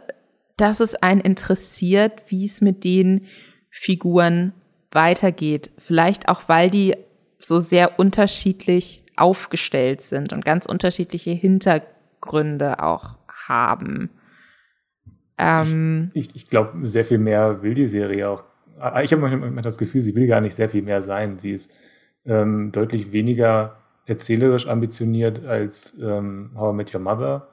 [0.57, 3.27] dass es einen interessiert, wie es mit den
[3.70, 4.53] Figuren
[4.92, 5.70] weitergeht.
[5.79, 6.94] Vielleicht auch, weil die
[7.40, 14.11] so sehr unterschiedlich aufgestellt sind und ganz unterschiedliche Hintergründe auch haben.
[15.38, 18.44] Ähm, ich ich, ich glaube, sehr viel mehr will die Serie auch
[19.02, 21.38] ich habe manchmal das Gefühl, sie will gar nicht sehr viel mehr sein.
[21.38, 21.72] Sie ist
[22.24, 27.48] ähm, deutlich weniger erzählerisch ambitioniert als ähm, How I Met Your Mother.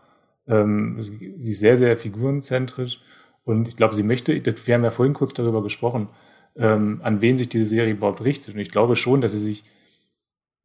[0.47, 3.01] Ähm, sie ist sehr, sehr figurenzentrisch
[3.43, 6.09] und ich glaube, sie möchte, wir haben ja vorhin kurz darüber gesprochen,
[6.55, 8.55] ähm, an wen sich diese Serie überhaupt richtet.
[8.55, 9.63] Und ich glaube schon, dass sie sich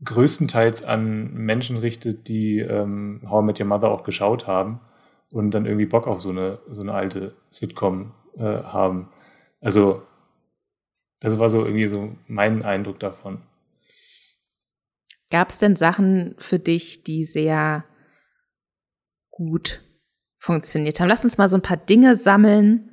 [0.04, 4.80] größtenteils an Menschen richtet, die ähm, How I Met Your Mother auch geschaut haben
[5.30, 9.08] und dann irgendwie Bock auf so eine, so eine alte Sitcom äh, haben.
[9.60, 10.02] Also,
[11.24, 13.40] das war so irgendwie so mein Eindruck davon.
[15.30, 17.84] Gab es denn Sachen für dich, die sehr
[19.30, 19.80] gut
[20.36, 21.08] funktioniert haben?
[21.08, 22.90] Lass uns mal so ein paar Dinge sammeln,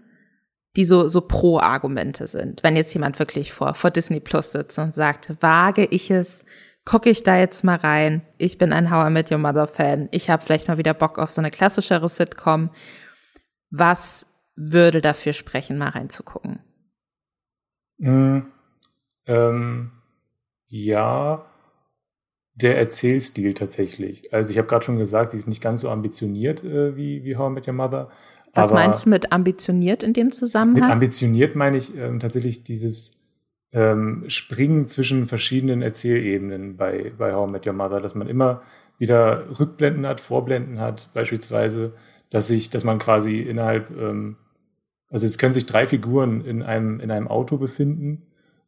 [0.78, 2.64] die so, so Pro-Argumente sind.
[2.64, 6.46] Wenn jetzt jemand wirklich vor, vor Disney Plus sitzt und sagt, wage ich es,
[6.86, 8.22] gucke ich da jetzt mal rein.
[8.38, 10.08] Ich bin ein How I Met Your Mother Fan.
[10.12, 12.70] Ich habe vielleicht mal wieder Bock auf so eine klassischere Sitcom.
[13.70, 16.60] Was würde dafür sprechen, mal reinzugucken?
[18.02, 18.40] Mm,
[19.28, 19.92] ähm,
[20.68, 21.46] ja,
[22.56, 24.34] der Erzählstil tatsächlich.
[24.34, 27.38] Also ich habe gerade schon gesagt, sie ist nicht ganz so ambitioniert äh, wie, wie
[27.38, 28.10] How I Met Your Mother.
[28.54, 30.84] Was meinst du mit ambitioniert in dem Zusammenhang?
[30.84, 33.18] Mit ambitioniert meine ich ähm, tatsächlich dieses
[33.72, 38.62] ähm, Springen zwischen verschiedenen Erzählebenen bei, bei How I Met Your Mother, dass man immer
[38.98, 41.94] wieder Rückblenden hat, Vorblenden hat, beispielsweise,
[42.30, 44.36] dass sich, dass man quasi innerhalb, ähm,
[45.12, 48.24] also es können sich drei Figuren in einem, in einem Auto befinden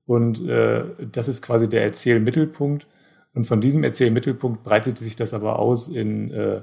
[0.05, 2.85] und äh, das ist quasi der Erzählmittelpunkt.
[3.33, 6.61] Und von diesem Erzählmittelpunkt breitet sich das aber aus in äh,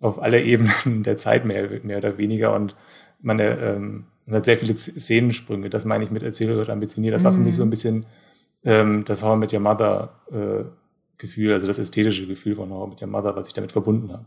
[0.00, 2.74] auf alle Ebenen der Zeit mehr, mehr oder weniger und
[3.20, 5.70] man, äh, ähm, man hat sehr viele Szenensprünge.
[5.70, 7.14] Das meine ich mit erzählerisch ambitioniert.
[7.14, 7.70] Das war für mich so ein mhm.
[7.70, 8.06] bisschen
[8.64, 10.64] ähm, das How mit Your Mother äh,
[11.18, 14.24] Gefühl, also das ästhetische Gefühl von How mit Your Mother, was ich damit verbunden habe.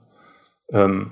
[0.72, 1.12] Ähm,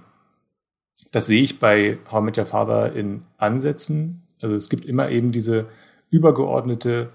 [1.12, 4.24] das sehe ich bei How mit Your Father in Ansätzen.
[4.42, 5.68] Also es gibt immer eben diese
[6.10, 7.10] übergeordnete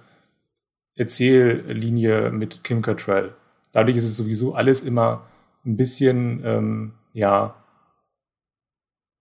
[0.95, 3.35] Erzähllinie mit Kim Cattrall.
[3.73, 5.27] Dadurch ist es sowieso alles immer
[5.65, 7.55] ein bisschen, ähm, ja,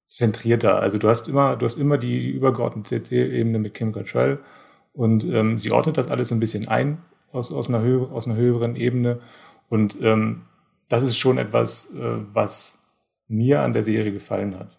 [0.07, 0.79] zentrierter.
[0.79, 4.39] Also du hast immer, du hast immer die übergeordnete Erzählebene mit Kim Cattrall
[4.93, 6.99] und ähm, sie ordnet das alles ein bisschen ein
[7.31, 9.19] aus, aus, einer, höher, aus einer höheren Ebene.
[9.67, 10.43] Und ähm,
[10.87, 12.79] das ist schon etwas, äh, was
[13.27, 14.77] mir an der Serie gefallen hat.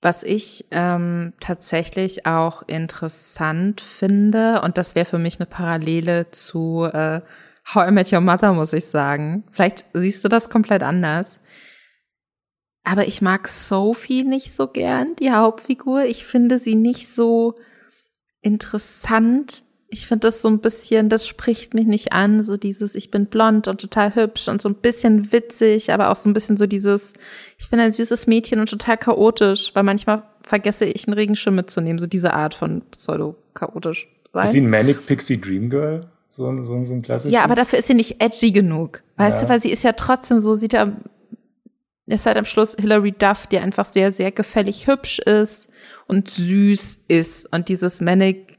[0.00, 6.88] Was ich ähm, tatsächlich auch interessant finde, und das wäre für mich eine Parallele zu
[6.92, 7.20] äh,
[7.72, 9.44] How I Met Your Mother, muss ich sagen.
[9.52, 11.38] Vielleicht siehst du das komplett anders.
[12.84, 16.04] Aber ich mag Sophie nicht so gern, die Hauptfigur.
[16.04, 17.54] Ich finde sie nicht so
[18.40, 19.62] interessant.
[19.92, 23.26] Ich finde das so ein bisschen, das spricht mich nicht an, so dieses, ich bin
[23.26, 26.66] blond und total hübsch und so ein bisschen witzig, aber auch so ein bisschen so
[26.66, 27.12] dieses,
[27.58, 31.98] ich bin ein süßes Mädchen und total chaotisch, weil manchmal vergesse ich einen Regenschirm mitzunehmen,
[31.98, 34.42] so diese Art von pseudo-chaotisch sein.
[34.44, 36.06] Ist sie ein Manic Pixie Dream Girl?
[36.30, 37.34] So, so, so ein klassisches?
[37.34, 39.02] Ja, aber dafür ist sie nicht edgy genug.
[39.18, 39.44] Weißt ja.
[39.44, 40.90] du, weil sie ist ja trotzdem so, sieht ja
[42.06, 45.68] ist halt am Schluss Hilary Duff, die einfach sehr, sehr gefällig hübsch ist
[46.06, 47.52] und süß ist.
[47.52, 48.51] Und dieses Manic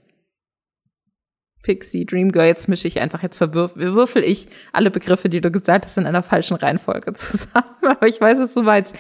[1.64, 5.86] Pixie Dream Girl, jetzt mische ich einfach, jetzt verwürfel ich alle Begriffe, die du gesagt
[5.86, 7.66] hast, in einer falschen Reihenfolge zusammen.
[7.82, 8.94] Aber ich weiß es so weit.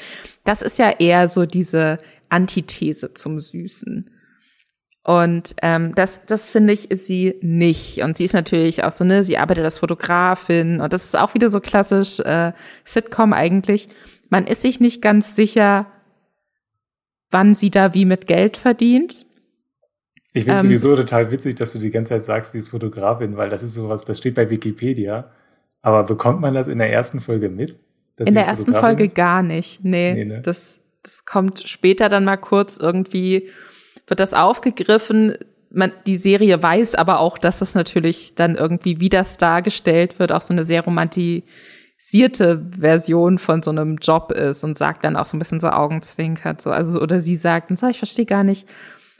[0.43, 1.99] Das ist ja eher so diese
[2.29, 4.09] Antithese zum Süßen.
[5.03, 8.01] Und ähm, das, das finde ich, ist sie nicht.
[8.01, 11.33] Und sie ist natürlich auch so, ne, sie arbeitet als Fotografin und das ist auch
[11.33, 12.53] wieder so klassisch äh,
[12.85, 13.89] Sitcom eigentlich.
[14.29, 15.87] Man ist sich nicht ganz sicher,
[17.31, 19.25] wann sie da wie mit Geld verdient.
[20.33, 23.37] Ich finde ähm, sowieso total witzig, dass du die ganze Zeit sagst, sie ist Fotografin,
[23.37, 25.29] weil das ist sowas, das steht bei Wikipedia.
[25.81, 27.77] Aber bekommt man das in der ersten Folge mit?
[28.17, 29.15] In der ersten Folge ist?
[29.15, 29.83] gar nicht.
[29.83, 30.41] Nee, nee ne?
[30.41, 33.49] das, das kommt später dann mal kurz irgendwie,
[34.07, 35.35] wird das aufgegriffen.
[35.69, 40.31] Man, die Serie weiß aber auch, dass das natürlich dann irgendwie, wie das dargestellt wird,
[40.31, 41.43] auch so eine sehr romanti
[41.97, 45.69] sierte Version von so einem Job ist und sagt dann auch so ein bisschen so
[45.69, 48.67] Augenzwinkert so also oder sie sagt und so ich verstehe gar nicht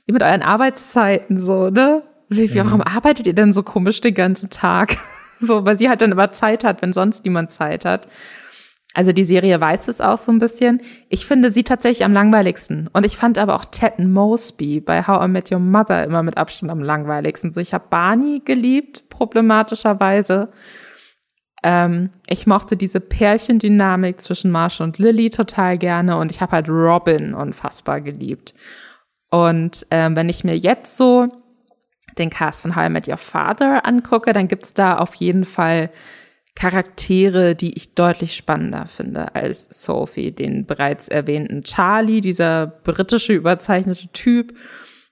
[0.08, 2.56] mit euren Arbeitszeiten so ne wie, mhm.
[2.56, 4.98] warum arbeitet ihr denn so komisch den ganzen Tag
[5.40, 8.08] so weil sie halt dann immer Zeit hat wenn sonst niemand Zeit hat
[8.94, 10.82] also die Serie weiß es auch so ein bisschen.
[11.10, 12.88] Ich finde sie tatsächlich am langweiligsten.
[12.94, 16.38] Und ich fand aber auch Ted Mosby bei How I Met Your Mother immer mit
[16.38, 17.54] Abstand am langweiligsten.
[17.54, 20.50] So, ich habe Barney geliebt, problematischerweise.
[21.64, 26.70] Ähm, ich mochte diese Pärchendynamik zwischen Marshall und Lily total gerne und ich habe halt
[26.70, 28.54] Robin unfassbar geliebt.
[29.34, 31.28] Und ähm, wenn ich mir jetzt so
[32.18, 35.90] den Cast von How I Met Your Father angucke, dann gibt's da auf jeden Fall
[36.56, 44.08] Charaktere, die ich deutlich spannender finde als Sophie, den bereits erwähnten Charlie, dieser britische überzeichnete
[44.10, 44.54] Typ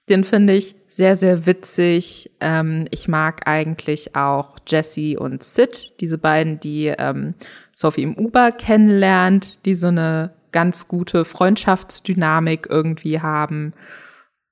[0.08, 2.30] den finde ich sehr, sehr witzig.
[2.40, 7.34] Ähm, ich mag eigentlich auch Jesse und Sid, diese beiden, die ähm,
[7.72, 13.72] Sophie im Uber kennenlernt, die so eine ganz gute Freundschaftsdynamik irgendwie haben.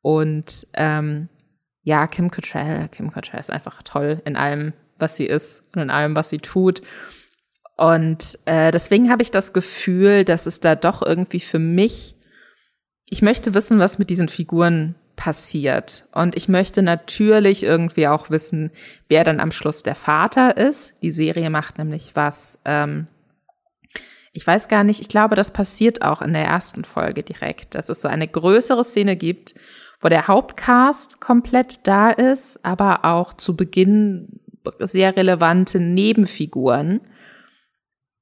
[0.02, 1.28] Und ähm,
[1.82, 5.90] ja, Kim Cattrall, Kim Cattrall ist einfach toll in allem, was sie ist und in
[5.90, 6.82] allem, was sie tut.
[7.76, 12.14] Und äh, deswegen habe ich das Gefühl, dass es da doch irgendwie für mich,
[13.06, 16.06] ich möchte wissen, was mit diesen Figuren passiert.
[16.12, 18.70] Und ich möchte natürlich irgendwie auch wissen,
[19.08, 20.94] wer dann am Schluss der Vater ist.
[21.02, 22.58] Die Serie macht nämlich was.
[22.64, 23.06] Ähm,
[24.32, 27.88] ich weiß gar nicht, ich glaube, das passiert auch in der ersten Folge direkt, dass
[27.88, 29.54] es so eine größere Szene gibt,
[30.00, 34.40] wo der Hauptcast komplett da ist, aber auch zu Beginn
[34.80, 37.00] sehr relevante Nebenfiguren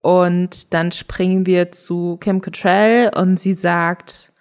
[0.01, 4.33] und dann springen wir zu Kim Cattrall und sie sagt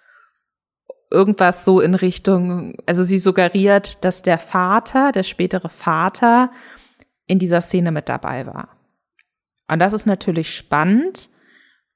[1.10, 6.52] irgendwas so in Richtung, also sie suggeriert, dass der Vater, der spätere Vater,
[7.26, 8.70] in dieser Szene mit dabei war.
[9.68, 11.30] Und das ist natürlich spannend,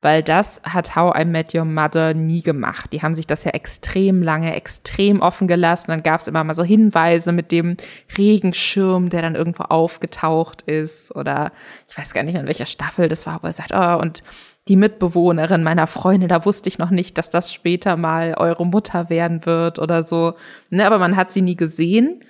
[0.02, 2.92] weil das hat How I Met Your Mother nie gemacht.
[2.92, 5.92] Die haben sich das ja extrem lange, extrem offen gelassen.
[5.92, 7.78] Dann gab es immer mal so Hinweise mit dem
[8.18, 11.52] Regenschirm, der dann irgendwo aufgetaucht ist oder
[11.88, 14.24] ich weiß gar nicht, in welcher Staffel das war, wo er sagt, oh, und
[14.68, 19.10] die Mitbewohnerin meiner Freundin, da wusste ich noch nicht, dass das später mal eure Mutter
[19.10, 20.34] werden wird oder so.
[20.70, 22.24] Ne, aber man hat sie nie gesehen.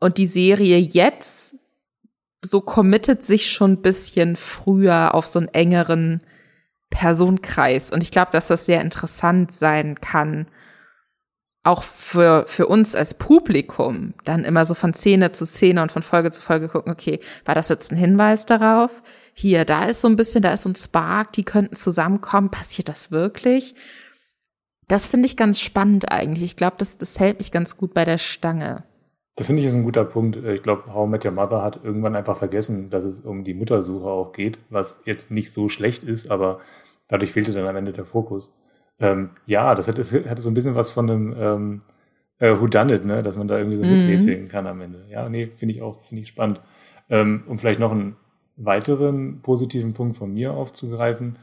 [0.00, 1.56] Und die Serie jetzt
[2.42, 6.22] so committet sich schon ein bisschen früher auf so einen engeren
[6.90, 7.90] Personenkreis.
[7.90, 10.46] Und ich glaube, dass das sehr interessant sein kann,
[11.64, 16.02] auch für, für uns als Publikum, dann immer so von Szene zu Szene und von
[16.02, 18.90] Folge zu Folge gucken, okay, war das jetzt ein Hinweis darauf?
[19.34, 22.50] Hier, da ist so ein bisschen, da ist so ein Spark, die könnten zusammenkommen.
[22.50, 23.74] Passiert das wirklich?
[24.88, 26.42] Das finde ich ganz spannend eigentlich.
[26.44, 28.84] Ich glaube, das, das hält mich ganz gut bei der Stange.
[29.38, 30.34] Das finde ich ist ein guter Punkt.
[30.34, 33.54] Ich glaube, How I Met Your Mother hat irgendwann einfach vergessen, dass es um die
[33.54, 36.58] Muttersuche auch geht, was jetzt nicht so schlecht ist, aber
[37.06, 38.52] dadurch fehlte dann am Ende der Fokus.
[38.98, 41.82] Ähm, ja, das hatte, hatte so ein bisschen was von einem ähm,
[42.40, 43.22] äh, Whodunit, ne?
[43.22, 43.92] dass man da irgendwie so mhm.
[43.92, 45.04] miträtseln kann am Ende.
[45.08, 46.60] Ja, nee, finde ich auch, finde ich spannend.
[47.08, 48.16] Ähm, um vielleicht noch einen
[48.56, 51.38] weiteren positiven Punkt von mir aufzugreifen.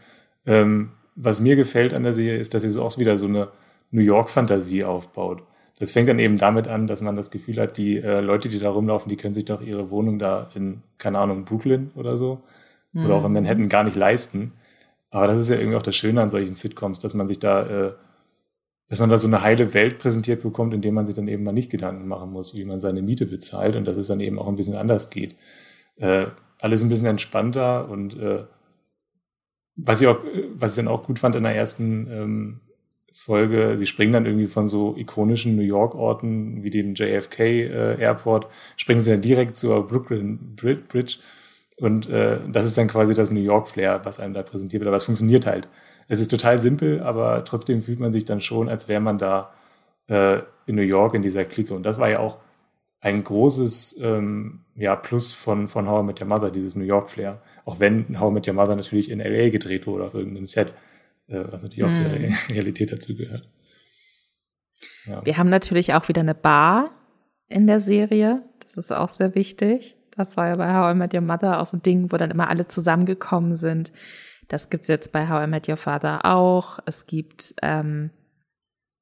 [0.46, 3.48] Ähm, was mir gefällt an der Serie ist, dass sie so auch wieder so eine
[3.92, 5.44] New York-Fantasie aufbaut
[5.78, 8.60] das fängt dann eben damit an, dass man das Gefühl hat, die äh, Leute, die
[8.60, 12.44] da rumlaufen, die können sich doch ihre Wohnung da in, keine Ahnung, Brooklyn oder so
[12.94, 13.06] mhm.
[13.06, 13.34] oder auch in.
[13.34, 14.54] Manhattan gar nicht leisten.
[15.10, 17.88] Aber das ist ja irgendwie auch das Schöne an solchen Sitcoms, dass man sich da,
[17.88, 17.94] äh,
[18.88, 21.44] dass man da so eine heile Welt präsentiert bekommt, in dem man sich dann eben
[21.44, 24.40] mal nicht Gedanken machen muss, wie man seine Miete bezahlt und dass es dann eben
[24.40, 25.36] auch ein bisschen anders geht.
[25.98, 26.28] Äh,
[26.62, 28.46] alles ein bisschen entspannter und äh,
[29.76, 30.20] was ich auch,
[30.54, 32.62] was ich dann auch gut fand in der ersten ähm,
[33.18, 38.48] Folge, sie springen dann irgendwie von so ikonischen New York-Orten wie dem JFK äh, Airport,
[38.76, 41.20] springen sie dann direkt zur Brooklyn Bridge
[41.78, 44.98] und äh, das ist dann quasi das New York-Flair, was einem da präsentiert wird, aber
[44.98, 45.70] es funktioniert halt.
[46.10, 49.54] Es ist total simpel, aber trotzdem fühlt man sich dann schon, als wäre man da
[50.08, 52.40] äh, in New York in dieser Clique und das war ja auch
[53.00, 57.40] ein großes ähm, ja, Plus von, von How I Met Your Mother, dieses New York-Flair.
[57.64, 59.50] Auch wenn How I Met Your Mother natürlich in L.A.
[59.50, 60.74] gedreht wurde auf irgendeinem Set.
[61.28, 62.34] Äh, was natürlich auch zur mhm.
[62.50, 63.48] Realität dazu gehört.
[65.06, 65.26] Ja.
[65.26, 66.92] Wir haben natürlich auch wieder eine Bar
[67.48, 68.44] in der Serie.
[68.64, 69.96] Das ist auch sehr wichtig.
[70.16, 72.32] Das war ja bei How I Met Your Mother auch so ein Ding, wo dann
[72.32, 73.92] immer alle zusammengekommen sind.
[74.48, 76.80] Das gibt's jetzt bei How I Met Your Father auch.
[76.86, 78.12] Es gibt, ähm,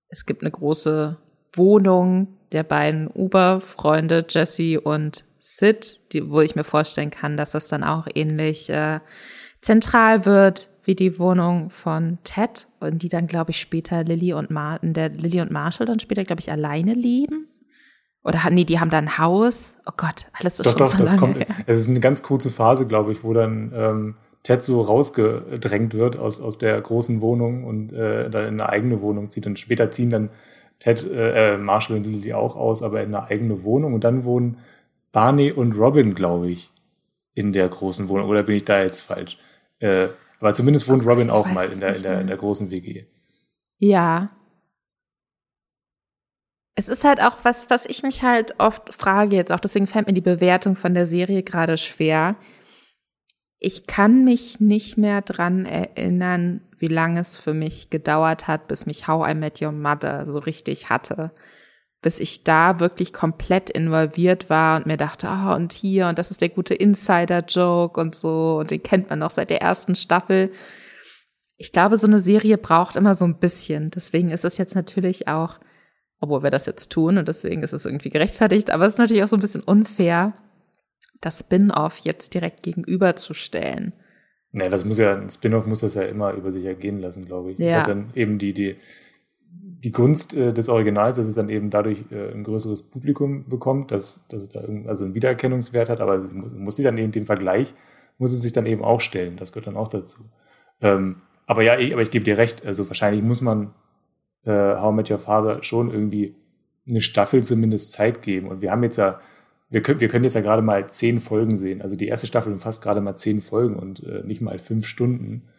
[0.09, 1.17] es gibt eine große
[1.53, 7.67] Wohnung der beiden Uber-Freunde, Jesse und Sid, die, wo ich mir vorstellen kann, dass das
[7.67, 8.99] dann auch ähnlich äh,
[9.61, 14.51] zentral wird wie die Wohnung von Ted und die dann, glaube ich, später Lilly und
[14.51, 17.47] Martin, der Lilly und Marshall dann später, glaube ich, alleine leben.
[18.23, 19.75] Oder nee, die haben da ein Haus.
[19.85, 21.37] Oh Gott, alles ist doch, schon doch, so das lange kommt.
[21.37, 21.55] Her.
[21.65, 26.17] Es ist eine ganz kurze Phase, glaube ich, wo dann ähm, Ted so rausgedrängt wird
[26.17, 29.45] aus, aus der großen Wohnung und äh, dann in eine eigene Wohnung zieht.
[29.45, 30.29] Und später ziehen dann
[30.79, 33.93] Ted, äh, äh Marshall und Lily auch aus, aber in eine eigene Wohnung.
[33.93, 34.57] Und dann wohnen
[35.11, 36.71] Barney und Robin, glaube ich,
[37.33, 38.29] in der großen Wohnung.
[38.29, 39.37] Oder bin ich da jetzt falsch?
[39.79, 40.09] Äh,
[40.43, 43.05] aber zumindest wohnt Robin auch mal in der, in, der, in der großen WG.
[43.77, 44.29] Ja.
[46.75, 50.07] Es ist halt auch was, was ich mich halt oft frage jetzt auch, deswegen fällt
[50.07, 52.35] mir die Bewertung von der Serie gerade schwer.
[53.59, 58.85] Ich kann mich nicht mehr dran erinnern, wie lange es für mich gedauert hat, bis
[58.85, 61.31] mich How I Met Your Mother so richtig hatte
[62.03, 66.19] bis ich da wirklich komplett involviert war und mir dachte, ah, oh, und hier, und
[66.19, 69.95] das ist der gute Insider-Joke und so, und den kennt man noch seit der ersten
[69.95, 70.51] Staffel.
[71.57, 73.89] Ich glaube, so eine Serie braucht immer so ein bisschen.
[73.89, 75.59] Deswegen ist es jetzt natürlich auch,
[76.19, 79.23] obwohl wir das jetzt tun und deswegen ist es irgendwie gerechtfertigt, aber es ist natürlich
[79.23, 80.33] auch so ein bisschen unfair,
[81.21, 83.93] das Spin-off jetzt direkt gegenüberzustellen.
[84.51, 87.53] Ja, das muss ja, ein Spin-off muss das ja immer über sich ergehen lassen, glaube
[87.53, 87.59] ich.
[87.59, 87.67] Ja.
[87.67, 88.75] Das hat dann eben die, die,
[89.83, 93.91] die Gunst äh, des Originals, dass es dann eben dadurch äh, ein größeres Publikum bekommt,
[93.91, 97.11] dass, dass es da also einen Wiedererkennungswert hat, aber sie muss, muss sie dann eben
[97.11, 97.73] den Vergleich,
[98.17, 99.35] muss sie sich dann eben auch stellen.
[99.35, 100.19] Das gehört dann auch dazu.
[100.81, 103.73] Ähm, aber ja, ich, aber ich gebe dir recht, also wahrscheinlich muss man
[104.45, 106.35] äh, How Met Your Father schon irgendwie
[106.89, 108.47] eine Staffel zumindest Zeit geben.
[108.47, 109.19] Und wir haben jetzt ja,
[109.69, 111.81] wir können, wir können jetzt ja gerade mal zehn Folgen sehen.
[111.81, 115.49] Also die erste Staffel umfasst gerade mal zehn Folgen und äh, nicht mal fünf Stunden.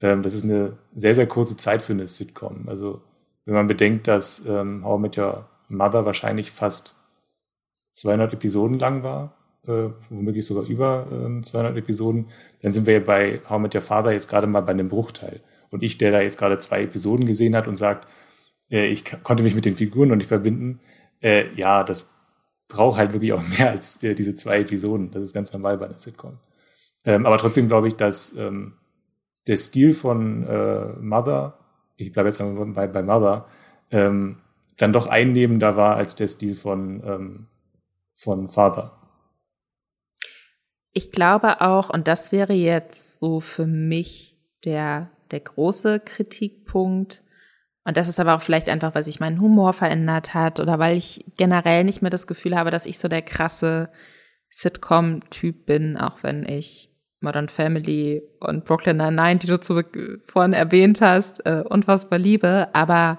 [0.00, 2.68] Ähm, das ist eine sehr, sehr kurze Zeit für eine Sitcom.
[2.68, 3.02] Also
[3.44, 6.94] wenn man bedenkt, dass ähm, How I Met Your Mother wahrscheinlich fast
[7.92, 9.34] 200 Episoden lang war,
[9.66, 12.28] äh, womöglich sogar über äh, 200 Episoden,
[12.62, 15.40] dann sind wir bei How I Met Your Father jetzt gerade mal bei einem Bruchteil.
[15.70, 18.08] Und ich, der da jetzt gerade zwei Episoden gesehen hat und sagt,
[18.70, 20.80] äh, ich konnte mich mit den Figuren noch nicht verbinden,
[21.20, 22.14] äh, ja, das
[22.68, 25.10] braucht halt wirklich auch mehr als äh, diese zwei Episoden.
[25.10, 26.38] Das ist ganz normal bei einer Sitcom.
[27.04, 28.74] Ähm, aber trotzdem glaube ich, dass ähm,
[29.46, 31.58] der Stil von äh, Mother
[31.96, 33.48] ich bleibe jetzt bei, bei Mother,
[33.90, 34.38] ähm,
[34.76, 37.46] dann doch einnehmender war als der Stil von, ähm,
[38.12, 38.98] von Father.
[40.92, 47.22] Ich glaube auch, und das wäre jetzt so für mich der, der große Kritikpunkt,
[47.86, 50.96] und das ist aber auch vielleicht einfach, weil sich mein Humor verändert hat oder weil
[50.96, 53.90] ich generell nicht mehr das Gefühl habe, dass ich so der krasse
[54.48, 56.93] Sitcom-Typ bin, auch wenn ich
[57.24, 59.82] Modern Family und Brooklyn Nine-Nine, die du zu,
[60.26, 63.18] vorhin erwähnt hast, äh, unfassbar liebe, aber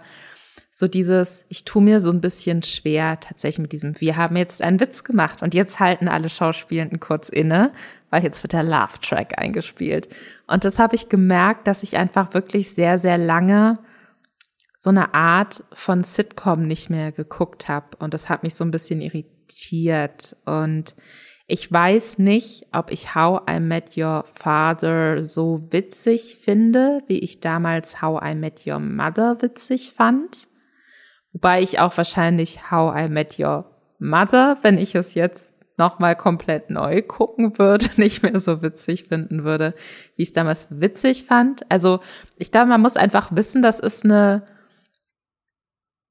[0.72, 4.62] so dieses, ich tue mir so ein bisschen schwer tatsächlich mit diesem, wir haben jetzt
[4.62, 7.72] einen Witz gemacht und jetzt halten alle Schauspielenden kurz inne,
[8.10, 10.10] weil jetzt wird der Love-Track eingespielt.
[10.48, 13.80] Und das habe ich gemerkt, dass ich einfach wirklich sehr, sehr lange
[14.76, 17.98] so eine Art von Sitcom nicht mehr geguckt habe.
[18.00, 20.36] Und das hat mich so ein bisschen irritiert.
[20.46, 20.96] Und
[21.48, 27.40] ich weiß nicht, ob ich How I Met Your Father so witzig finde, wie ich
[27.40, 30.48] damals How I Met Your Mother witzig fand.
[31.34, 33.66] Wobei ich auch wahrscheinlich How I Met Your
[34.00, 39.44] Mother, wenn ich es jetzt nochmal komplett neu gucken würde, nicht mehr so witzig finden
[39.44, 39.76] würde,
[40.16, 41.70] wie ich es damals witzig fand.
[41.72, 42.00] Also
[42.38, 44.48] ich glaube, man muss einfach wissen, das ist eine,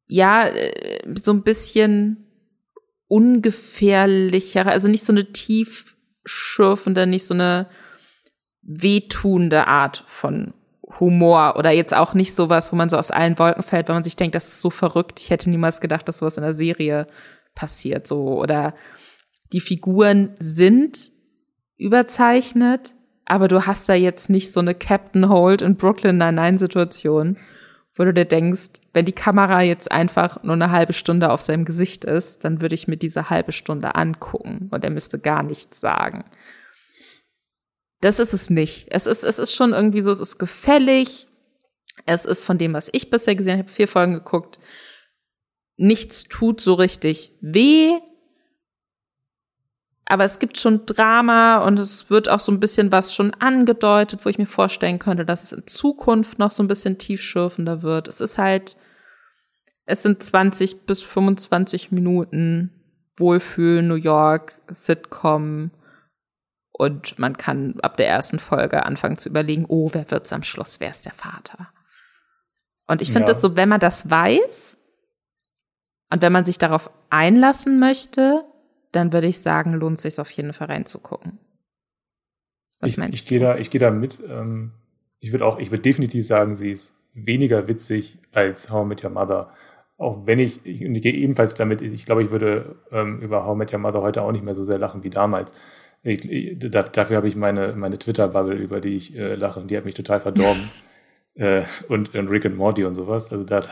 [0.07, 2.24] ja, äh, so ein bisschen
[3.09, 7.67] ungefährlichere, also nicht so eine tiefschürfende, nicht so eine
[8.63, 10.55] wehtuende Art von
[11.01, 14.05] Humor oder jetzt auch nicht sowas, wo man so aus allen Wolken fällt, wenn man
[14.05, 15.21] sich denkt, das ist so verrückt.
[15.21, 17.07] Ich hätte niemals gedacht, dass sowas in der Serie
[17.55, 18.75] passiert, so oder
[19.53, 21.11] die Figuren sind
[21.77, 22.93] überzeichnet,
[23.25, 27.37] aber du hast da jetzt nicht so eine Captain Holt in Brooklyn Nine-Nine Situation,
[27.97, 31.65] wo du dir denkst, wenn die Kamera jetzt einfach nur eine halbe Stunde auf seinem
[31.65, 35.81] Gesicht ist, dann würde ich mir diese halbe Stunde angucken und er müsste gar nichts
[35.81, 36.25] sagen.
[38.01, 38.89] Das ist es nicht.
[38.91, 41.27] Es ist, es ist schon irgendwie so, es ist gefällig.
[42.05, 44.59] Es ist von dem, was ich bisher gesehen habe, vier Folgen geguckt.
[45.77, 47.99] Nichts tut so richtig weh
[50.07, 54.25] aber es gibt schon Drama und es wird auch so ein bisschen was schon angedeutet,
[54.25, 58.09] wo ich mir vorstellen könnte, dass es in Zukunft noch so ein bisschen tiefschürfender wird.
[58.09, 58.77] Es ist halt,
[59.87, 62.71] es sind 20 bis 25 Minuten
[63.17, 65.71] Wohlfühl, New York, Sitcom
[66.73, 70.81] und man kann ab der ersten Folge anfangen zu überlegen, oh, wer wird's am Schluss?
[70.81, 71.69] Wer ist der Vater?
[72.87, 73.27] Und ich finde ja.
[73.29, 74.77] das so, wenn man das weiß
[76.11, 78.45] und wenn man sich darauf einlassen möchte,
[78.95, 81.39] dann würde ich sagen, lohnt es sich auf jeden Fall reinzugucken.
[82.81, 83.31] Was ich, meinst ich du?
[83.31, 84.21] Gehe da, ich gehe da mit.
[84.29, 84.73] Ähm,
[85.21, 89.05] ich würde auch, ich würde definitiv sagen, sie ist weniger witzig als How I Met
[89.05, 89.53] Your Mother.
[89.97, 93.45] Auch wenn ich, ich, und ich gehe ebenfalls damit, ich glaube, ich würde ähm, über
[93.45, 95.53] How I Met Your Mother heute auch nicht mehr so sehr lachen wie damals.
[96.03, 99.71] Ich, ich, da, dafür habe ich meine, meine Twitter-Bubble, über die ich äh, lache, und
[99.71, 100.71] die hat mich total verdorben.
[101.35, 103.33] äh, und, und Rick and Morty und sowas.
[103.33, 103.65] Also da,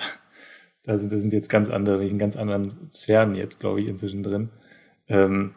[0.84, 4.22] da sind, da sind jetzt ganz andere, in ganz anderen Sphären jetzt, glaube ich, inzwischen
[4.22, 4.50] drin.
[5.12, 5.54] Ähm,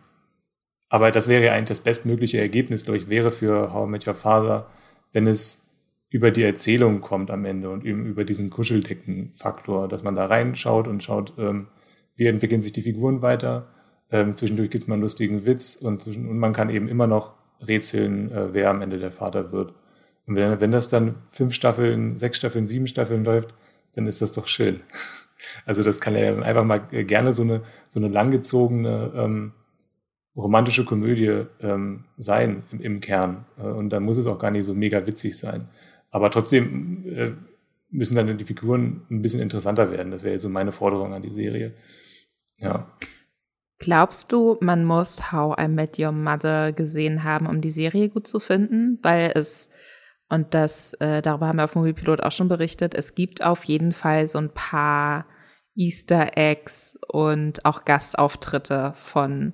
[0.89, 4.07] aber das wäre ja eigentlich das bestmögliche Ergebnis, glaube ich, wäre für How I Met
[4.07, 4.67] Your Father,
[5.13, 5.67] wenn es
[6.09, 10.87] über die Erzählung kommt am Ende und eben über diesen Kuscheldecken-Faktor, dass man da reinschaut
[10.87, 11.67] und schaut, ähm,
[12.15, 13.67] wie entwickeln sich die Figuren weiter.
[14.11, 17.07] Ähm, zwischendurch gibt es mal einen lustigen Witz und, zwischen, und man kann eben immer
[17.07, 19.73] noch rätseln, äh, wer am Ende der Vater wird.
[20.27, 23.53] Und wenn, wenn das dann fünf Staffeln, sechs Staffeln, sieben Staffeln läuft,
[23.95, 24.81] dann ist das doch schön.
[25.65, 29.53] Also das kann ja einfach mal gerne so eine, so eine langgezogene ähm,
[30.35, 33.45] romantische Komödie ähm, sein im, im Kern.
[33.57, 35.67] Äh, und dann muss es auch gar nicht so mega witzig sein.
[36.11, 37.31] Aber trotzdem äh,
[37.89, 40.11] müssen dann die Figuren ein bisschen interessanter werden.
[40.11, 41.73] Das wäre so meine Forderung an die Serie.
[42.59, 42.87] Ja.
[43.79, 48.27] Glaubst du, man muss How I Met Your Mother gesehen haben, um die Serie gut
[48.27, 48.99] zu finden?
[49.01, 49.69] Weil es
[50.29, 52.95] Und das, äh, darüber haben wir auf Moviepilot auch schon berichtet.
[52.95, 55.25] Es gibt auf jeden Fall so ein paar
[55.75, 59.53] Easter Eggs und auch Gastauftritte von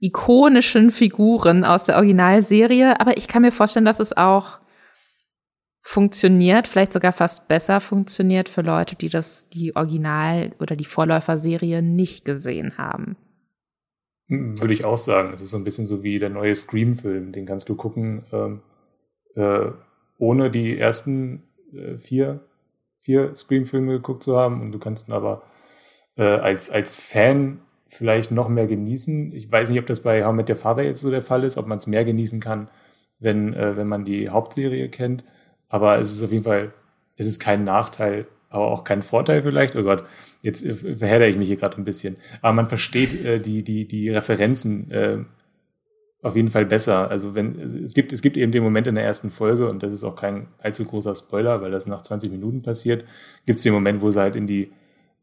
[0.00, 2.98] ikonischen Figuren aus der Originalserie.
[3.00, 4.60] Aber ich kann mir vorstellen, dass es auch
[5.82, 11.82] funktioniert, vielleicht sogar fast besser funktioniert für Leute, die das, die Original- oder die Vorläuferserie
[11.82, 13.16] nicht gesehen haben.
[14.28, 15.32] Würde ich auch sagen.
[15.34, 17.32] Es ist so ein bisschen so wie der neue Scream-Film.
[17.32, 18.60] Den kannst du gucken, ähm,
[19.34, 19.72] äh,
[20.20, 21.42] ohne die ersten
[21.72, 22.40] äh, vier,
[23.02, 24.60] vier Scream-Filme geguckt zu haben.
[24.60, 25.42] Und du kannst ihn aber
[26.16, 29.32] äh, als, als Fan vielleicht noch mehr genießen.
[29.32, 31.56] Ich weiß nicht, ob das bei How Met Your Father jetzt so der Fall ist,
[31.56, 32.68] ob man es mehr genießen kann,
[33.18, 35.24] wenn, äh, wenn man die Hauptserie kennt.
[35.68, 36.72] Aber es ist auf jeden Fall,
[37.16, 39.74] es ist kein Nachteil, aber auch kein Vorteil vielleicht.
[39.74, 40.04] Oh Gott,
[40.42, 42.16] jetzt verhedder ich mich hier gerade ein bisschen.
[42.42, 45.18] Aber man versteht äh, die, die, die Referenzen äh,
[46.22, 47.10] auf jeden Fall besser.
[47.10, 49.92] Also wenn es gibt, es gibt eben den Moment in der ersten Folge, und das
[49.92, 53.04] ist auch kein allzu großer Spoiler, weil das nach 20 Minuten passiert,
[53.46, 54.70] gibt es den Moment, wo sie halt in die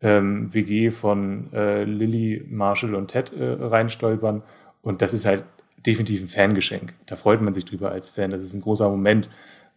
[0.02, 4.43] ähm, WG von äh, Lily, Marshall und Ted äh, reinstolpern.
[4.82, 5.43] Und das ist halt
[5.86, 6.93] definitiv ein Fangeschenk.
[7.06, 8.30] Da freut man sich drüber als Fan.
[8.30, 9.30] Das ist ein großer Moment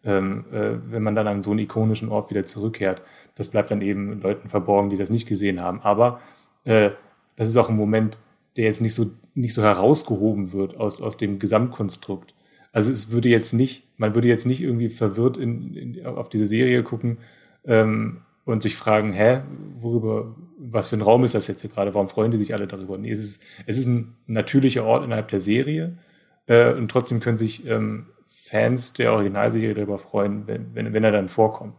[0.05, 3.03] ähm, äh, wenn man dann an so einen ikonischen Ort wieder zurückkehrt.
[3.35, 5.81] Das bleibt dann eben Leuten verborgen, die das nicht gesehen haben.
[5.83, 6.21] Aber
[6.65, 6.91] äh,
[7.37, 8.19] das ist auch ein Moment,
[8.57, 12.35] der jetzt nicht so, nicht so herausgehoben wird aus, aus dem Gesamtkonstrukt.
[12.73, 16.47] Also es würde jetzt nicht, man würde jetzt nicht irgendwie verwirrt in, in, auf diese
[16.47, 17.19] Serie gucken
[17.65, 19.43] ähm, und sich fragen, hä,
[19.79, 21.95] worüber, was für ein Raum ist das jetzt hier gerade?
[21.95, 22.97] Warum freuen die sich alle darüber?
[22.99, 25.99] Nee, es ist, es ist ein natürlicher Ort innerhalb der Serie
[26.47, 31.13] äh, und trotzdem können sich ähm, Fans der Originalserie darüber freuen, wenn, wenn, wenn er
[31.13, 31.75] dann vorkommt.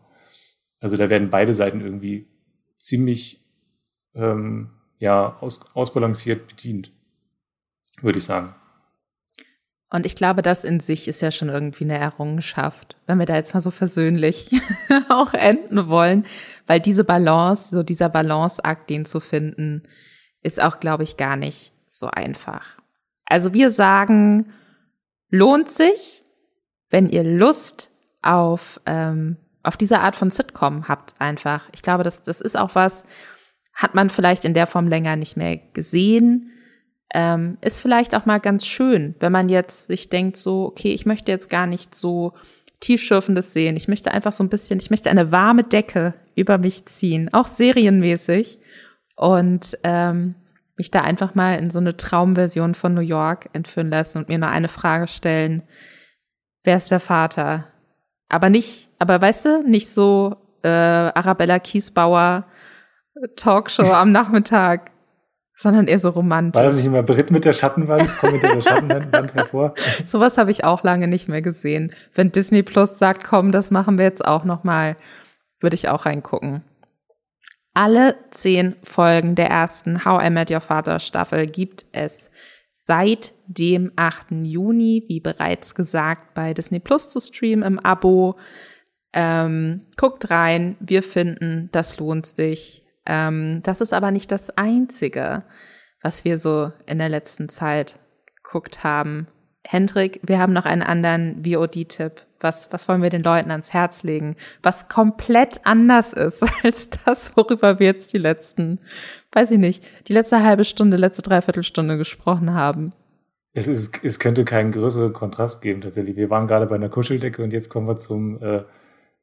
[0.82, 2.28] Also da werden beide Seiten irgendwie
[2.78, 3.46] ziemlich
[4.16, 6.92] ähm, ja, aus, ausbalanciert bedient,
[8.04, 8.56] würde ich sagen.
[9.90, 13.36] Und ich glaube, das in sich ist ja schon irgendwie eine Errungenschaft, wenn wir da
[13.36, 14.50] jetzt mal so versöhnlich
[15.10, 16.26] auch enden wollen,
[16.66, 19.84] weil diese Balance, so dieser Balanceakt, den zu finden,
[20.42, 22.78] ist auch, glaube ich, gar nicht so einfach.
[23.26, 24.54] Also wir sagen,
[25.30, 26.24] lohnt sich,
[26.90, 27.90] wenn ihr Lust
[28.22, 31.68] auf, ähm, auf diese Art von Sitcom habt einfach.
[31.74, 33.06] Ich glaube, das, das ist auch was,
[33.74, 36.52] hat man vielleicht in der Form länger nicht mehr gesehen.
[37.14, 41.06] Ähm, ist vielleicht auch mal ganz schön, wenn man jetzt sich denkt, so, okay, ich
[41.06, 42.34] möchte jetzt gar nicht so
[42.80, 43.76] tiefschürfendes sehen.
[43.76, 47.48] Ich möchte einfach so ein bisschen, ich möchte eine warme Decke über mich ziehen, auch
[47.48, 48.60] serienmäßig.
[49.16, 50.36] Und ähm,
[50.78, 54.40] mich da einfach mal in so eine Traumversion von New York entführen lassen und mir
[54.40, 55.62] nur eine Frage stellen.
[56.64, 57.68] Wer ist der Vater?
[58.30, 62.46] Aber nicht, aber weißt du, nicht so äh, Arabella Kiesbauer
[63.36, 64.92] Talkshow am Nachmittag,
[65.62, 66.58] sondern eher so romantisch.
[66.58, 68.10] War das nicht immer Brit mit der Schattenwand?
[68.18, 69.76] Kommt mit der Schattenwand hervor?
[70.08, 71.94] Sowas habe ich auch lange nicht mehr gesehen.
[72.16, 74.98] Wenn Disney Plus sagt, komm, das machen wir jetzt auch noch mal,
[75.60, 76.64] würde ich auch reingucken.
[77.74, 82.32] Alle zehn Folgen der ersten How I Met Your Father Staffel gibt es
[82.74, 84.32] seit dem 8.
[84.44, 88.36] Juni, wie bereits gesagt, bei Disney Plus zu streamen im Abo.
[89.14, 92.81] Ähm, guckt rein, wir finden, das lohnt sich.
[93.06, 95.44] Ähm, das ist aber nicht das Einzige,
[96.02, 98.00] was wir so in der letzten Zeit
[98.36, 99.28] geguckt haben.
[99.64, 102.26] Hendrik, wir haben noch einen anderen VOD-Tipp.
[102.40, 104.36] Was, was wollen wir den Leuten ans Herz legen?
[104.64, 108.80] Was komplett anders ist als das, worüber wir jetzt die letzten,
[109.32, 112.94] weiß ich nicht, die letzte halbe Stunde, letzte Dreiviertelstunde gesprochen haben.
[113.54, 116.16] Es, ist, es könnte keinen größeren Kontrast geben, tatsächlich.
[116.16, 118.64] Wir waren gerade bei einer Kuscheldecke und jetzt kommen wir zum äh,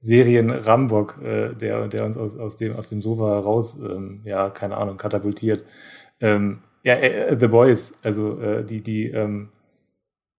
[0.00, 4.50] Serien Rambock, äh, der, der uns aus, aus, dem, aus dem Sofa heraus, ähm, ja,
[4.50, 5.64] keine Ahnung, katapultiert.
[6.20, 9.48] Ähm, ja, äh, The Boys, also äh, die, die, ähm,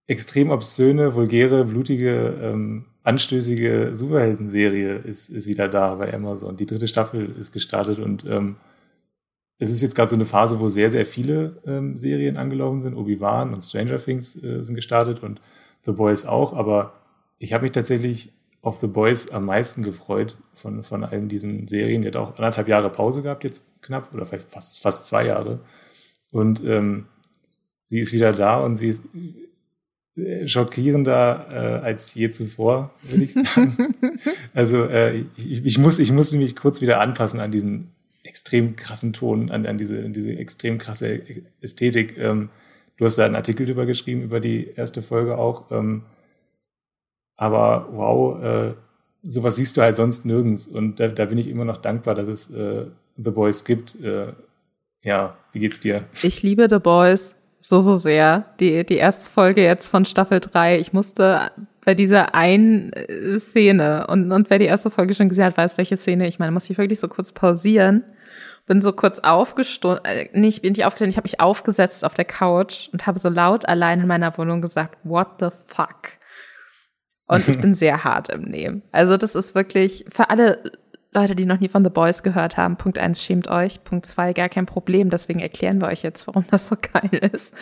[0.10, 6.57] extrem obszöne, vulgäre, blutige, ähm, anstößige Superhelden-Serie ist, ist wieder da bei Amazon.
[6.57, 8.55] Die dritte Staffel ist gestartet und ähm,
[9.60, 12.97] es ist jetzt gerade so eine Phase, wo sehr, sehr viele ähm, Serien angelaufen sind.
[12.97, 15.39] Obi-Wan und Stranger Things äh, sind gestartet und
[15.86, 16.93] The Boys auch, aber
[17.38, 22.01] ich habe mich tatsächlich auf The Boys am meisten gefreut von, von allen diesen Serien.
[22.01, 25.60] Die hat auch anderthalb Jahre Pause gehabt, jetzt knapp, oder vielleicht fast, fast zwei Jahre.
[26.32, 27.05] Und ähm,
[27.86, 29.03] sie ist wieder da und sie ist
[30.45, 33.95] schockierender äh, als je zuvor, würde ich sagen.
[34.53, 37.91] also äh, ich, ich, muss, ich muss mich kurz wieder anpassen an diesen
[38.24, 41.22] extrem krassen Ton, an, an diese, an diese extrem krasse
[41.62, 42.18] Ästhetik.
[42.18, 42.49] Ähm,
[42.97, 45.72] du hast da einen Artikel drüber geschrieben, über die erste Folge auch.
[45.72, 46.03] Ähm,
[47.40, 48.74] aber wow, äh,
[49.24, 50.68] sowas siehst du halt sonst nirgends.
[50.68, 52.86] Und da, da bin ich immer noch dankbar, dass es äh,
[53.16, 53.96] The Boys gibt.
[54.02, 54.34] Äh,
[55.02, 56.04] ja, wie geht's dir?
[56.22, 58.46] Ich liebe The Boys so, so sehr.
[58.60, 60.80] Die, die erste Folge jetzt von Staffel 3.
[60.80, 61.52] Ich musste,
[61.86, 64.08] bei dieser einen äh, Szene.
[64.08, 66.28] Und, und wer die erste Folge schon gesehen hat, weiß, welche Szene.
[66.28, 68.04] Ich meine, muss ich wirklich so kurz pausieren.
[68.66, 72.26] Bin so kurz aufgestanden, äh, nicht, bin nicht aufgestanden, ich habe mich aufgesetzt auf der
[72.26, 76.19] Couch und habe so laut allein in meiner Wohnung gesagt, what the fuck?
[77.30, 78.82] Und ich bin sehr hart im Nehmen.
[78.92, 80.62] Also das ist wirklich für alle
[81.12, 84.34] Leute, die noch nie von The Boys gehört haben, Punkt eins schämt euch, Punkt zwei
[84.34, 87.54] gar kein Problem, deswegen erklären wir euch jetzt, warum das so geil ist.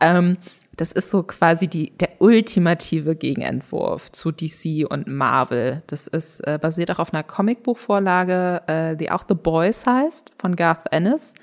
[0.00, 0.36] Ähm,
[0.76, 5.82] das ist so quasi die, der ultimative Gegenentwurf zu DC und Marvel.
[5.86, 10.56] Das ist äh, basiert auch auf einer Comicbuchvorlage, äh, die auch The Boys heißt, von
[10.56, 11.34] Garth Ennis.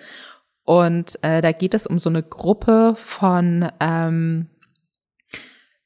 [0.64, 4.50] Und äh, da geht es um so eine Gruppe von ähm,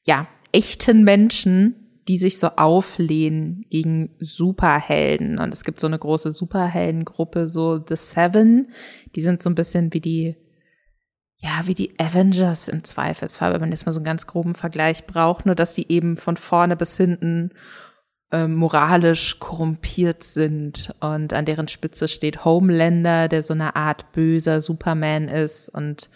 [0.02, 5.38] ja, echten Menschen, die sich so auflehnen gegen Superhelden.
[5.38, 8.68] Und es gibt so eine große Superheldengruppe, so The Seven.
[9.14, 10.36] Die sind so ein bisschen wie die,
[11.36, 15.06] ja, wie die Avengers im Zweifelsfall, wenn man jetzt mal so einen ganz groben Vergleich
[15.06, 17.50] braucht, nur dass die eben von vorne bis hinten
[18.32, 20.94] äh, moralisch korrumpiert sind.
[21.00, 25.68] Und an deren Spitze steht Homelander, der so eine Art böser Superman ist.
[25.68, 26.08] Und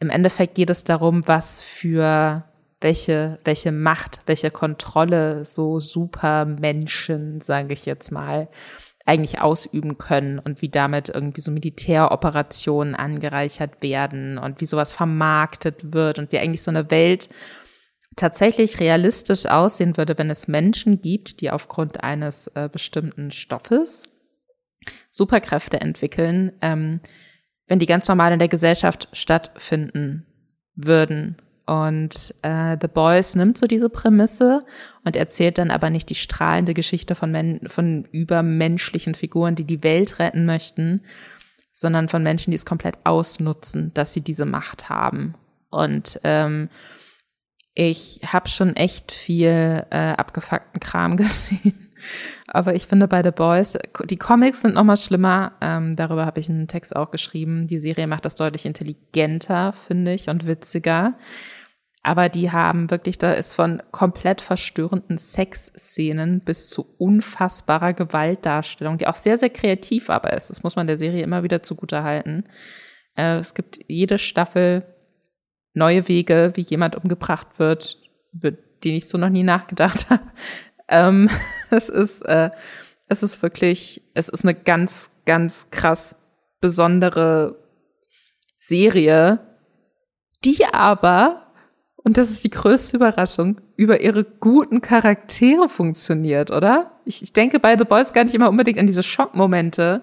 [0.00, 2.44] im Endeffekt geht es darum, was für
[2.84, 8.50] welche, welche Macht, welche Kontrolle so Supermenschen, sage ich jetzt mal,
[9.06, 15.94] eigentlich ausüben können und wie damit irgendwie so Militäroperationen angereichert werden und wie sowas vermarktet
[15.94, 17.30] wird und wie eigentlich so eine Welt
[18.16, 24.04] tatsächlich realistisch aussehen würde, wenn es Menschen gibt, die aufgrund eines äh, bestimmten Stoffes
[25.10, 27.00] Superkräfte entwickeln, ähm,
[27.66, 30.26] wenn die ganz normal in der Gesellschaft stattfinden
[30.74, 34.64] würden und äh, The Boys nimmt so diese Prämisse
[35.04, 39.82] und erzählt dann aber nicht die strahlende Geschichte von, Men von übermenschlichen Figuren, die die
[39.82, 41.02] Welt retten möchten,
[41.72, 45.34] sondern von Menschen, die es komplett ausnutzen, dass sie diese Macht haben.
[45.70, 46.68] Und ähm,
[47.74, 51.83] ich habe schon echt viel äh, abgefuckten Kram gesehen.
[52.46, 55.52] Aber ich finde bei The Boys, die Comics sind noch mal schlimmer.
[55.60, 57.66] Ähm, darüber habe ich einen Text auch geschrieben.
[57.66, 61.14] Die Serie macht das deutlich intelligenter, finde ich, und witziger.
[62.06, 69.06] Aber die haben wirklich, da ist von komplett verstörenden Sexszenen bis zu unfassbarer Gewaltdarstellung, die
[69.06, 70.50] auch sehr, sehr kreativ aber ist.
[70.50, 72.44] Das muss man der Serie immer wieder zugute halten.
[73.16, 74.84] Äh, es gibt jede Staffel
[75.72, 77.96] neue Wege, wie jemand umgebracht wird,
[78.34, 80.22] über den ich so noch nie nachgedacht habe.
[80.88, 81.30] Ähm,
[81.70, 82.50] es ist, äh,
[83.08, 86.16] es ist wirklich, es ist eine ganz, ganz krass
[86.60, 87.58] besondere
[88.56, 89.40] Serie,
[90.44, 91.44] die aber
[92.04, 96.92] und das ist die größte Überraschung, über ihre guten Charaktere funktioniert, oder?
[97.06, 100.02] Ich, ich denke bei The Boys gar nicht immer unbedingt an diese Schockmomente,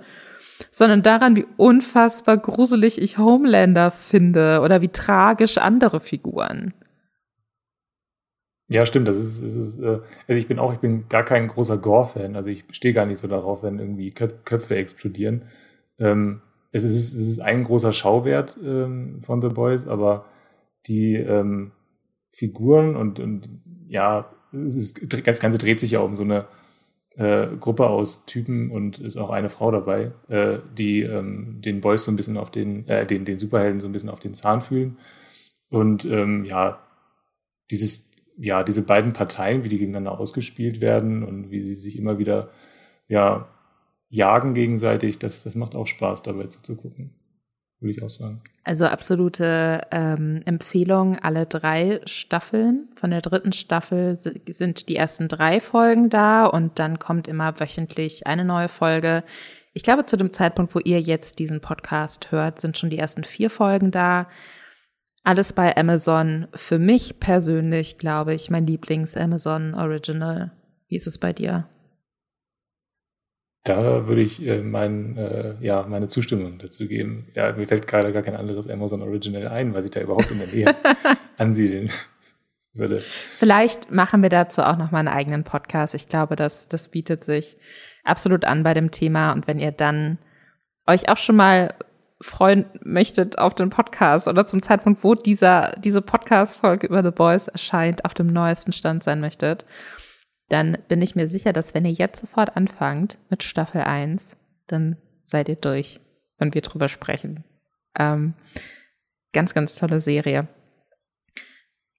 [0.72, 6.74] sondern daran, wie unfassbar gruselig ich Homelander finde oder wie tragisch andere Figuren.
[8.72, 9.10] Ja, stimmt.
[9.10, 10.00] Das ist, das ist äh,
[10.30, 12.38] also ich bin auch, ich bin gar kein großer Gore-Fan.
[12.38, 15.44] Also ich stehe gar nicht so darauf, wenn irgendwie Köpfe explodieren.
[16.00, 16.42] Ähm,
[16.72, 20.24] es, ist, es ist ein großer Schauwert ähm, von The Boys, aber
[20.88, 21.74] die ähm,
[22.32, 23.50] Figuren und, und
[23.90, 26.46] ja, ist, das Ganze dreht sich ja um so eine
[27.18, 32.06] äh, Gruppe aus Typen und ist auch eine Frau dabei, äh, die ähm, den Boys
[32.06, 34.62] so ein bisschen auf den, äh, den, den Superhelden so ein bisschen auf den Zahn
[34.62, 34.98] fühlen.
[35.70, 36.80] Und ähm, ja,
[37.70, 38.11] dieses,
[38.42, 42.50] ja, diese beiden Parteien, wie die gegeneinander ausgespielt werden und wie sie sich immer wieder
[43.08, 43.48] ja,
[44.10, 47.14] jagen gegenseitig, das, das macht auch Spaß, dabei zuzugucken
[47.82, 48.42] würde ich auch sagen.
[48.64, 52.90] Also absolute ähm, Empfehlung, alle drei Staffeln.
[52.96, 58.28] Von der dritten Staffel sind die ersten drei Folgen da und dann kommt immer wöchentlich
[58.28, 59.24] eine neue Folge.
[59.74, 63.24] Ich glaube, zu dem Zeitpunkt, wo ihr jetzt diesen Podcast hört, sind schon die ersten
[63.24, 64.28] vier Folgen da.
[65.24, 66.48] Alles bei Amazon.
[66.54, 70.52] Für mich persönlich, glaube ich, mein Lieblings-Amazon Original.
[70.88, 71.68] Wie ist es bei dir?
[73.64, 77.28] Da würde ich äh, mein, äh, ja, meine Zustimmung dazu geben.
[77.36, 80.40] Ja, mir fällt gerade gar kein anderes Amazon Original ein, weil ich da überhaupt in
[80.40, 80.76] der Nähe
[81.38, 81.92] ansiedeln
[82.74, 83.00] würde.
[83.00, 85.94] Vielleicht machen wir dazu auch noch mal einen eigenen Podcast.
[85.94, 87.58] Ich glaube, das, das bietet sich
[88.04, 89.32] absolut an bei dem Thema.
[89.34, 90.18] Und wenn ihr dann
[90.88, 91.76] euch auch schon mal
[92.22, 97.48] freuen möchtet auf den Podcast oder zum Zeitpunkt, wo dieser, diese Podcast-Folge über The Boys
[97.48, 99.66] erscheint, auf dem neuesten Stand sein möchtet,
[100.50, 104.98] dann bin ich mir sicher, dass wenn ihr jetzt sofort anfangt mit Staffel 1, dann
[105.24, 106.00] seid ihr durch,
[106.38, 107.44] wenn wir drüber sprechen.
[107.98, 108.34] Ähm,
[109.34, 110.48] ganz, ganz tolle Serie.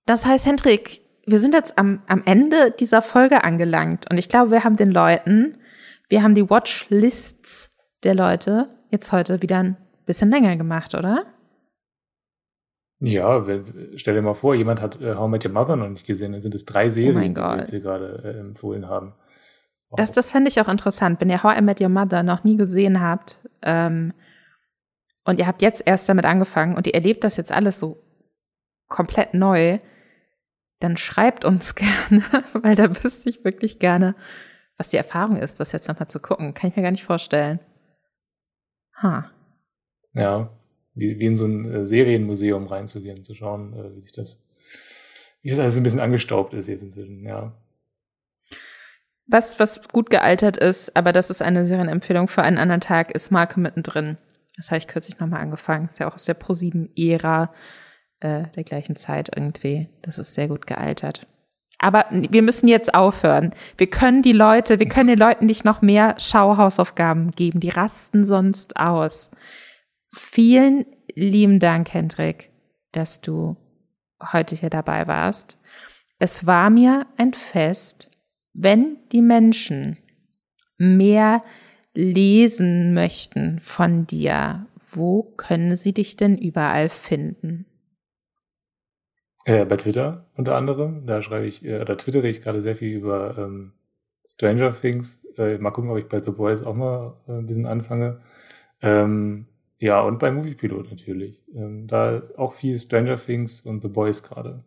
[0.07, 4.51] Das heißt, Hendrik, wir sind jetzt am, am Ende dieser Folge angelangt und ich glaube,
[4.51, 5.59] wir haben den Leuten,
[6.09, 7.71] wir haben die Watchlists
[8.03, 9.77] der Leute jetzt heute wieder
[10.07, 11.25] bisschen länger gemacht, oder?
[13.05, 13.45] Ja,
[13.97, 16.33] stell dir mal vor, jemand hat äh, How I Met Your Mother noch nicht gesehen,
[16.33, 19.15] dann sind es drei Serien, mein die hier gerade äh, empfohlen haben.
[19.89, 19.97] Wow.
[19.97, 22.57] Das, das fände ich auch interessant, wenn ihr How I Met Your Mother noch nie
[22.57, 24.15] gesehen habt ähm,
[25.25, 28.01] und ihr habt jetzt erst damit angefangen und ihr erlebt das jetzt alles so
[28.87, 29.81] komplett neu,
[30.79, 32.23] dann schreibt uns gerne,
[32.53, 34.15] weil da wüsste ich wirklich gerne,
[34.77, 36.55] was die Erfahrung ist, das jetzt nochmal zu gucken.
[36.55, 37.59] Kann ich mir gar nicht vorstellen.
[39.03, 39.32] Ha.
[40.15, 40.51] Ja,
[40.95, 44.43] wie, wie in so ein äh, Serienmuseum reinzugehen, zu schauen, äh, wie sich das,
[45.43, 47.53] wie das alles ein bisschen angestaubt ist jetzt inzwischen, ja.
[49.27, 53.31] Was, was gut gealtert ist, aber das ist eine Serienempfehlung für einen anderen Tag, ist
[53.31, 54.19] Marke mittendrin.
[54.57, 55.89] Das habe ich kürzlich nochmal angefangen.
[55.89, 57.53] Ist ja auch aus der Pro7-Ära
[58.21, 59.89] äh, der gleichen Zeit irgendwie.
[60.03, 61.27] Das ist sehr gut gealtert.
[61.79, 63.55] Aber wir müssen jetzt aufhören.
[63.77, 67.59] Wir können die Leute, wir können den Leuten nicht noch mehr Schauhausaufgaben geben.
[67.59, 69.31] Die rasten sonst aus.
[70.15, 72.51] Vielen lieben Dank, Hendrik,
[72.93, 73.57] dass du
[74.33, 75.59] heute hier dabei warst.
[76.19, 78.11] Es war mir ein Fest,
[78.53, 79.99] wenn die Menschen
[80.79, 81.43] mehr
[81.95, 84.67] lesen möchten von dir.
[84.91, 87.67] Wo können sie dich denn überall finden?
[89.45, 91.07] Äh, bei Twitter unter anderem.
[91.07, 93.73] Da schreibe ich, äh, oder twittere ich gerade sehr viel über ähm,
[94.25, 95.25] Stranger Things.
[95.37, 98.21] Äh, mal gucken, ob ich bei The Boys auch mal äh, ein bisschen anfange.
[98.83, 99.47] Ähm,
[99.83, 101.43] ja, und bei Moviepilot natürlich.
[101.53, 104.63] Ähm, da auch viel Stranger Things und The Boys gerade.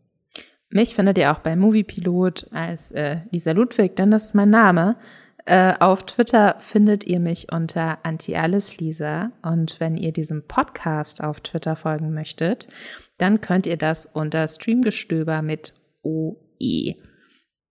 [0.69, 4.97] Mich findet ihr auch bei Moviepilot als äh, Lisa Ludwig, denn das ist mein Name.
[5.45, 11.77] Äh, auf Twitter findet ihr mich unter AntiAlesLisa und wenn ihr diesem Podcast auf Twitter
[11.77, 12.67] folgen möchtet,
[13.17, 16.95] dann könnt ihr das unter Streamgestöber mit OE.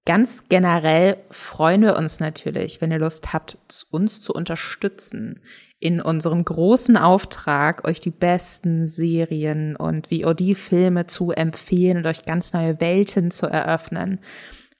[0.06, 3.58] Ganz generell freuen wir uns natürlich, wenn ihr Lust habt,
[3.90, 5.40] uns zu unterstützen
[5.84, 12.54] in unserem großen Auftrag, euch die besten Serien und VOD-Filme zu empfehlen und euch ganz
[12.54, 14.18] neue Welten zu eröffnen.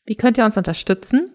[0.07, 1.31] Wie könnt ihr uns unterstützen?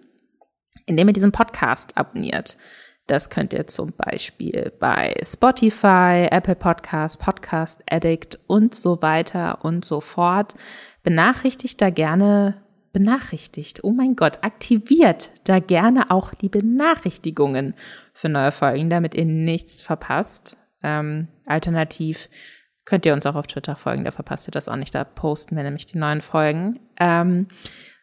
[0.88, 2.57] Indem ihr diesen Podcast abonniert.
[3.05, 9.86] Das könnt ihr zum Beispiel bei Spotify, Apple Podcast, Podcast Addict und so weiter und
[9.86, 10.55] so fort.
[11.03, 12.55] Benachrichtigt da gerne,
[12.92, 17.74] benachrichtigt, oh mein Gott, aktiviert da gerne auch die Benachrichtigungen
[18.14, 20.58] für neue Folgen, damit ihr nichts verpasst.
[20.82, 22.30] Ähm, alternativ
[22.86, 25.56] könnt ihr uns auch auf Twitter folgen, da verpasst ihr das auch nicht, da posten
[25.56, 26.80] wir nämlich die neuen Folgen.
[27.00, 27.48] Ähm,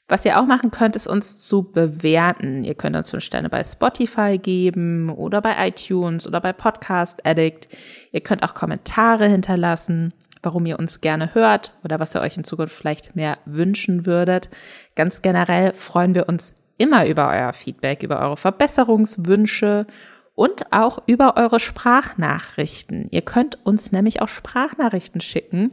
[0.08, 2.62] was ihr auch machen könnt, ist uns zu bewerten.
[2.62, 7.68] Ihr könnt uns fünf Sterne bei Spotify geben oder bei iTunes oder bei Podcast Addict.
[8.12, 12.44] Ihr könnt auch Kommentare hinterlassen, warum ihr uns gerne hört oder was ihr euch in
[12.44, 14.48] Zukunft vielleicht mehr wünschen würdet.
[14.94, 19.86] Ganz generell freuen wir uns immer über euer Feedback, über eure Verbesserungswünsche
[20.34, 23.08] und auch über eure Sprachnachrichten.
[23.10, 25.72] Ihr könnt uns nämlich auch Sprachnachrichten schicken,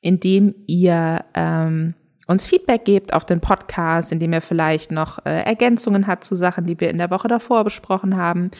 [0.00, 1.94] indem ihr ähm,
[2.26, 6.66] uns Feedback gebt auf den Podcast, indem ihr vielleicht noch äh, Ergänzungen habt zu Sachen,
[6.66, 8.50] die wir in der Woche davor besprochen haben,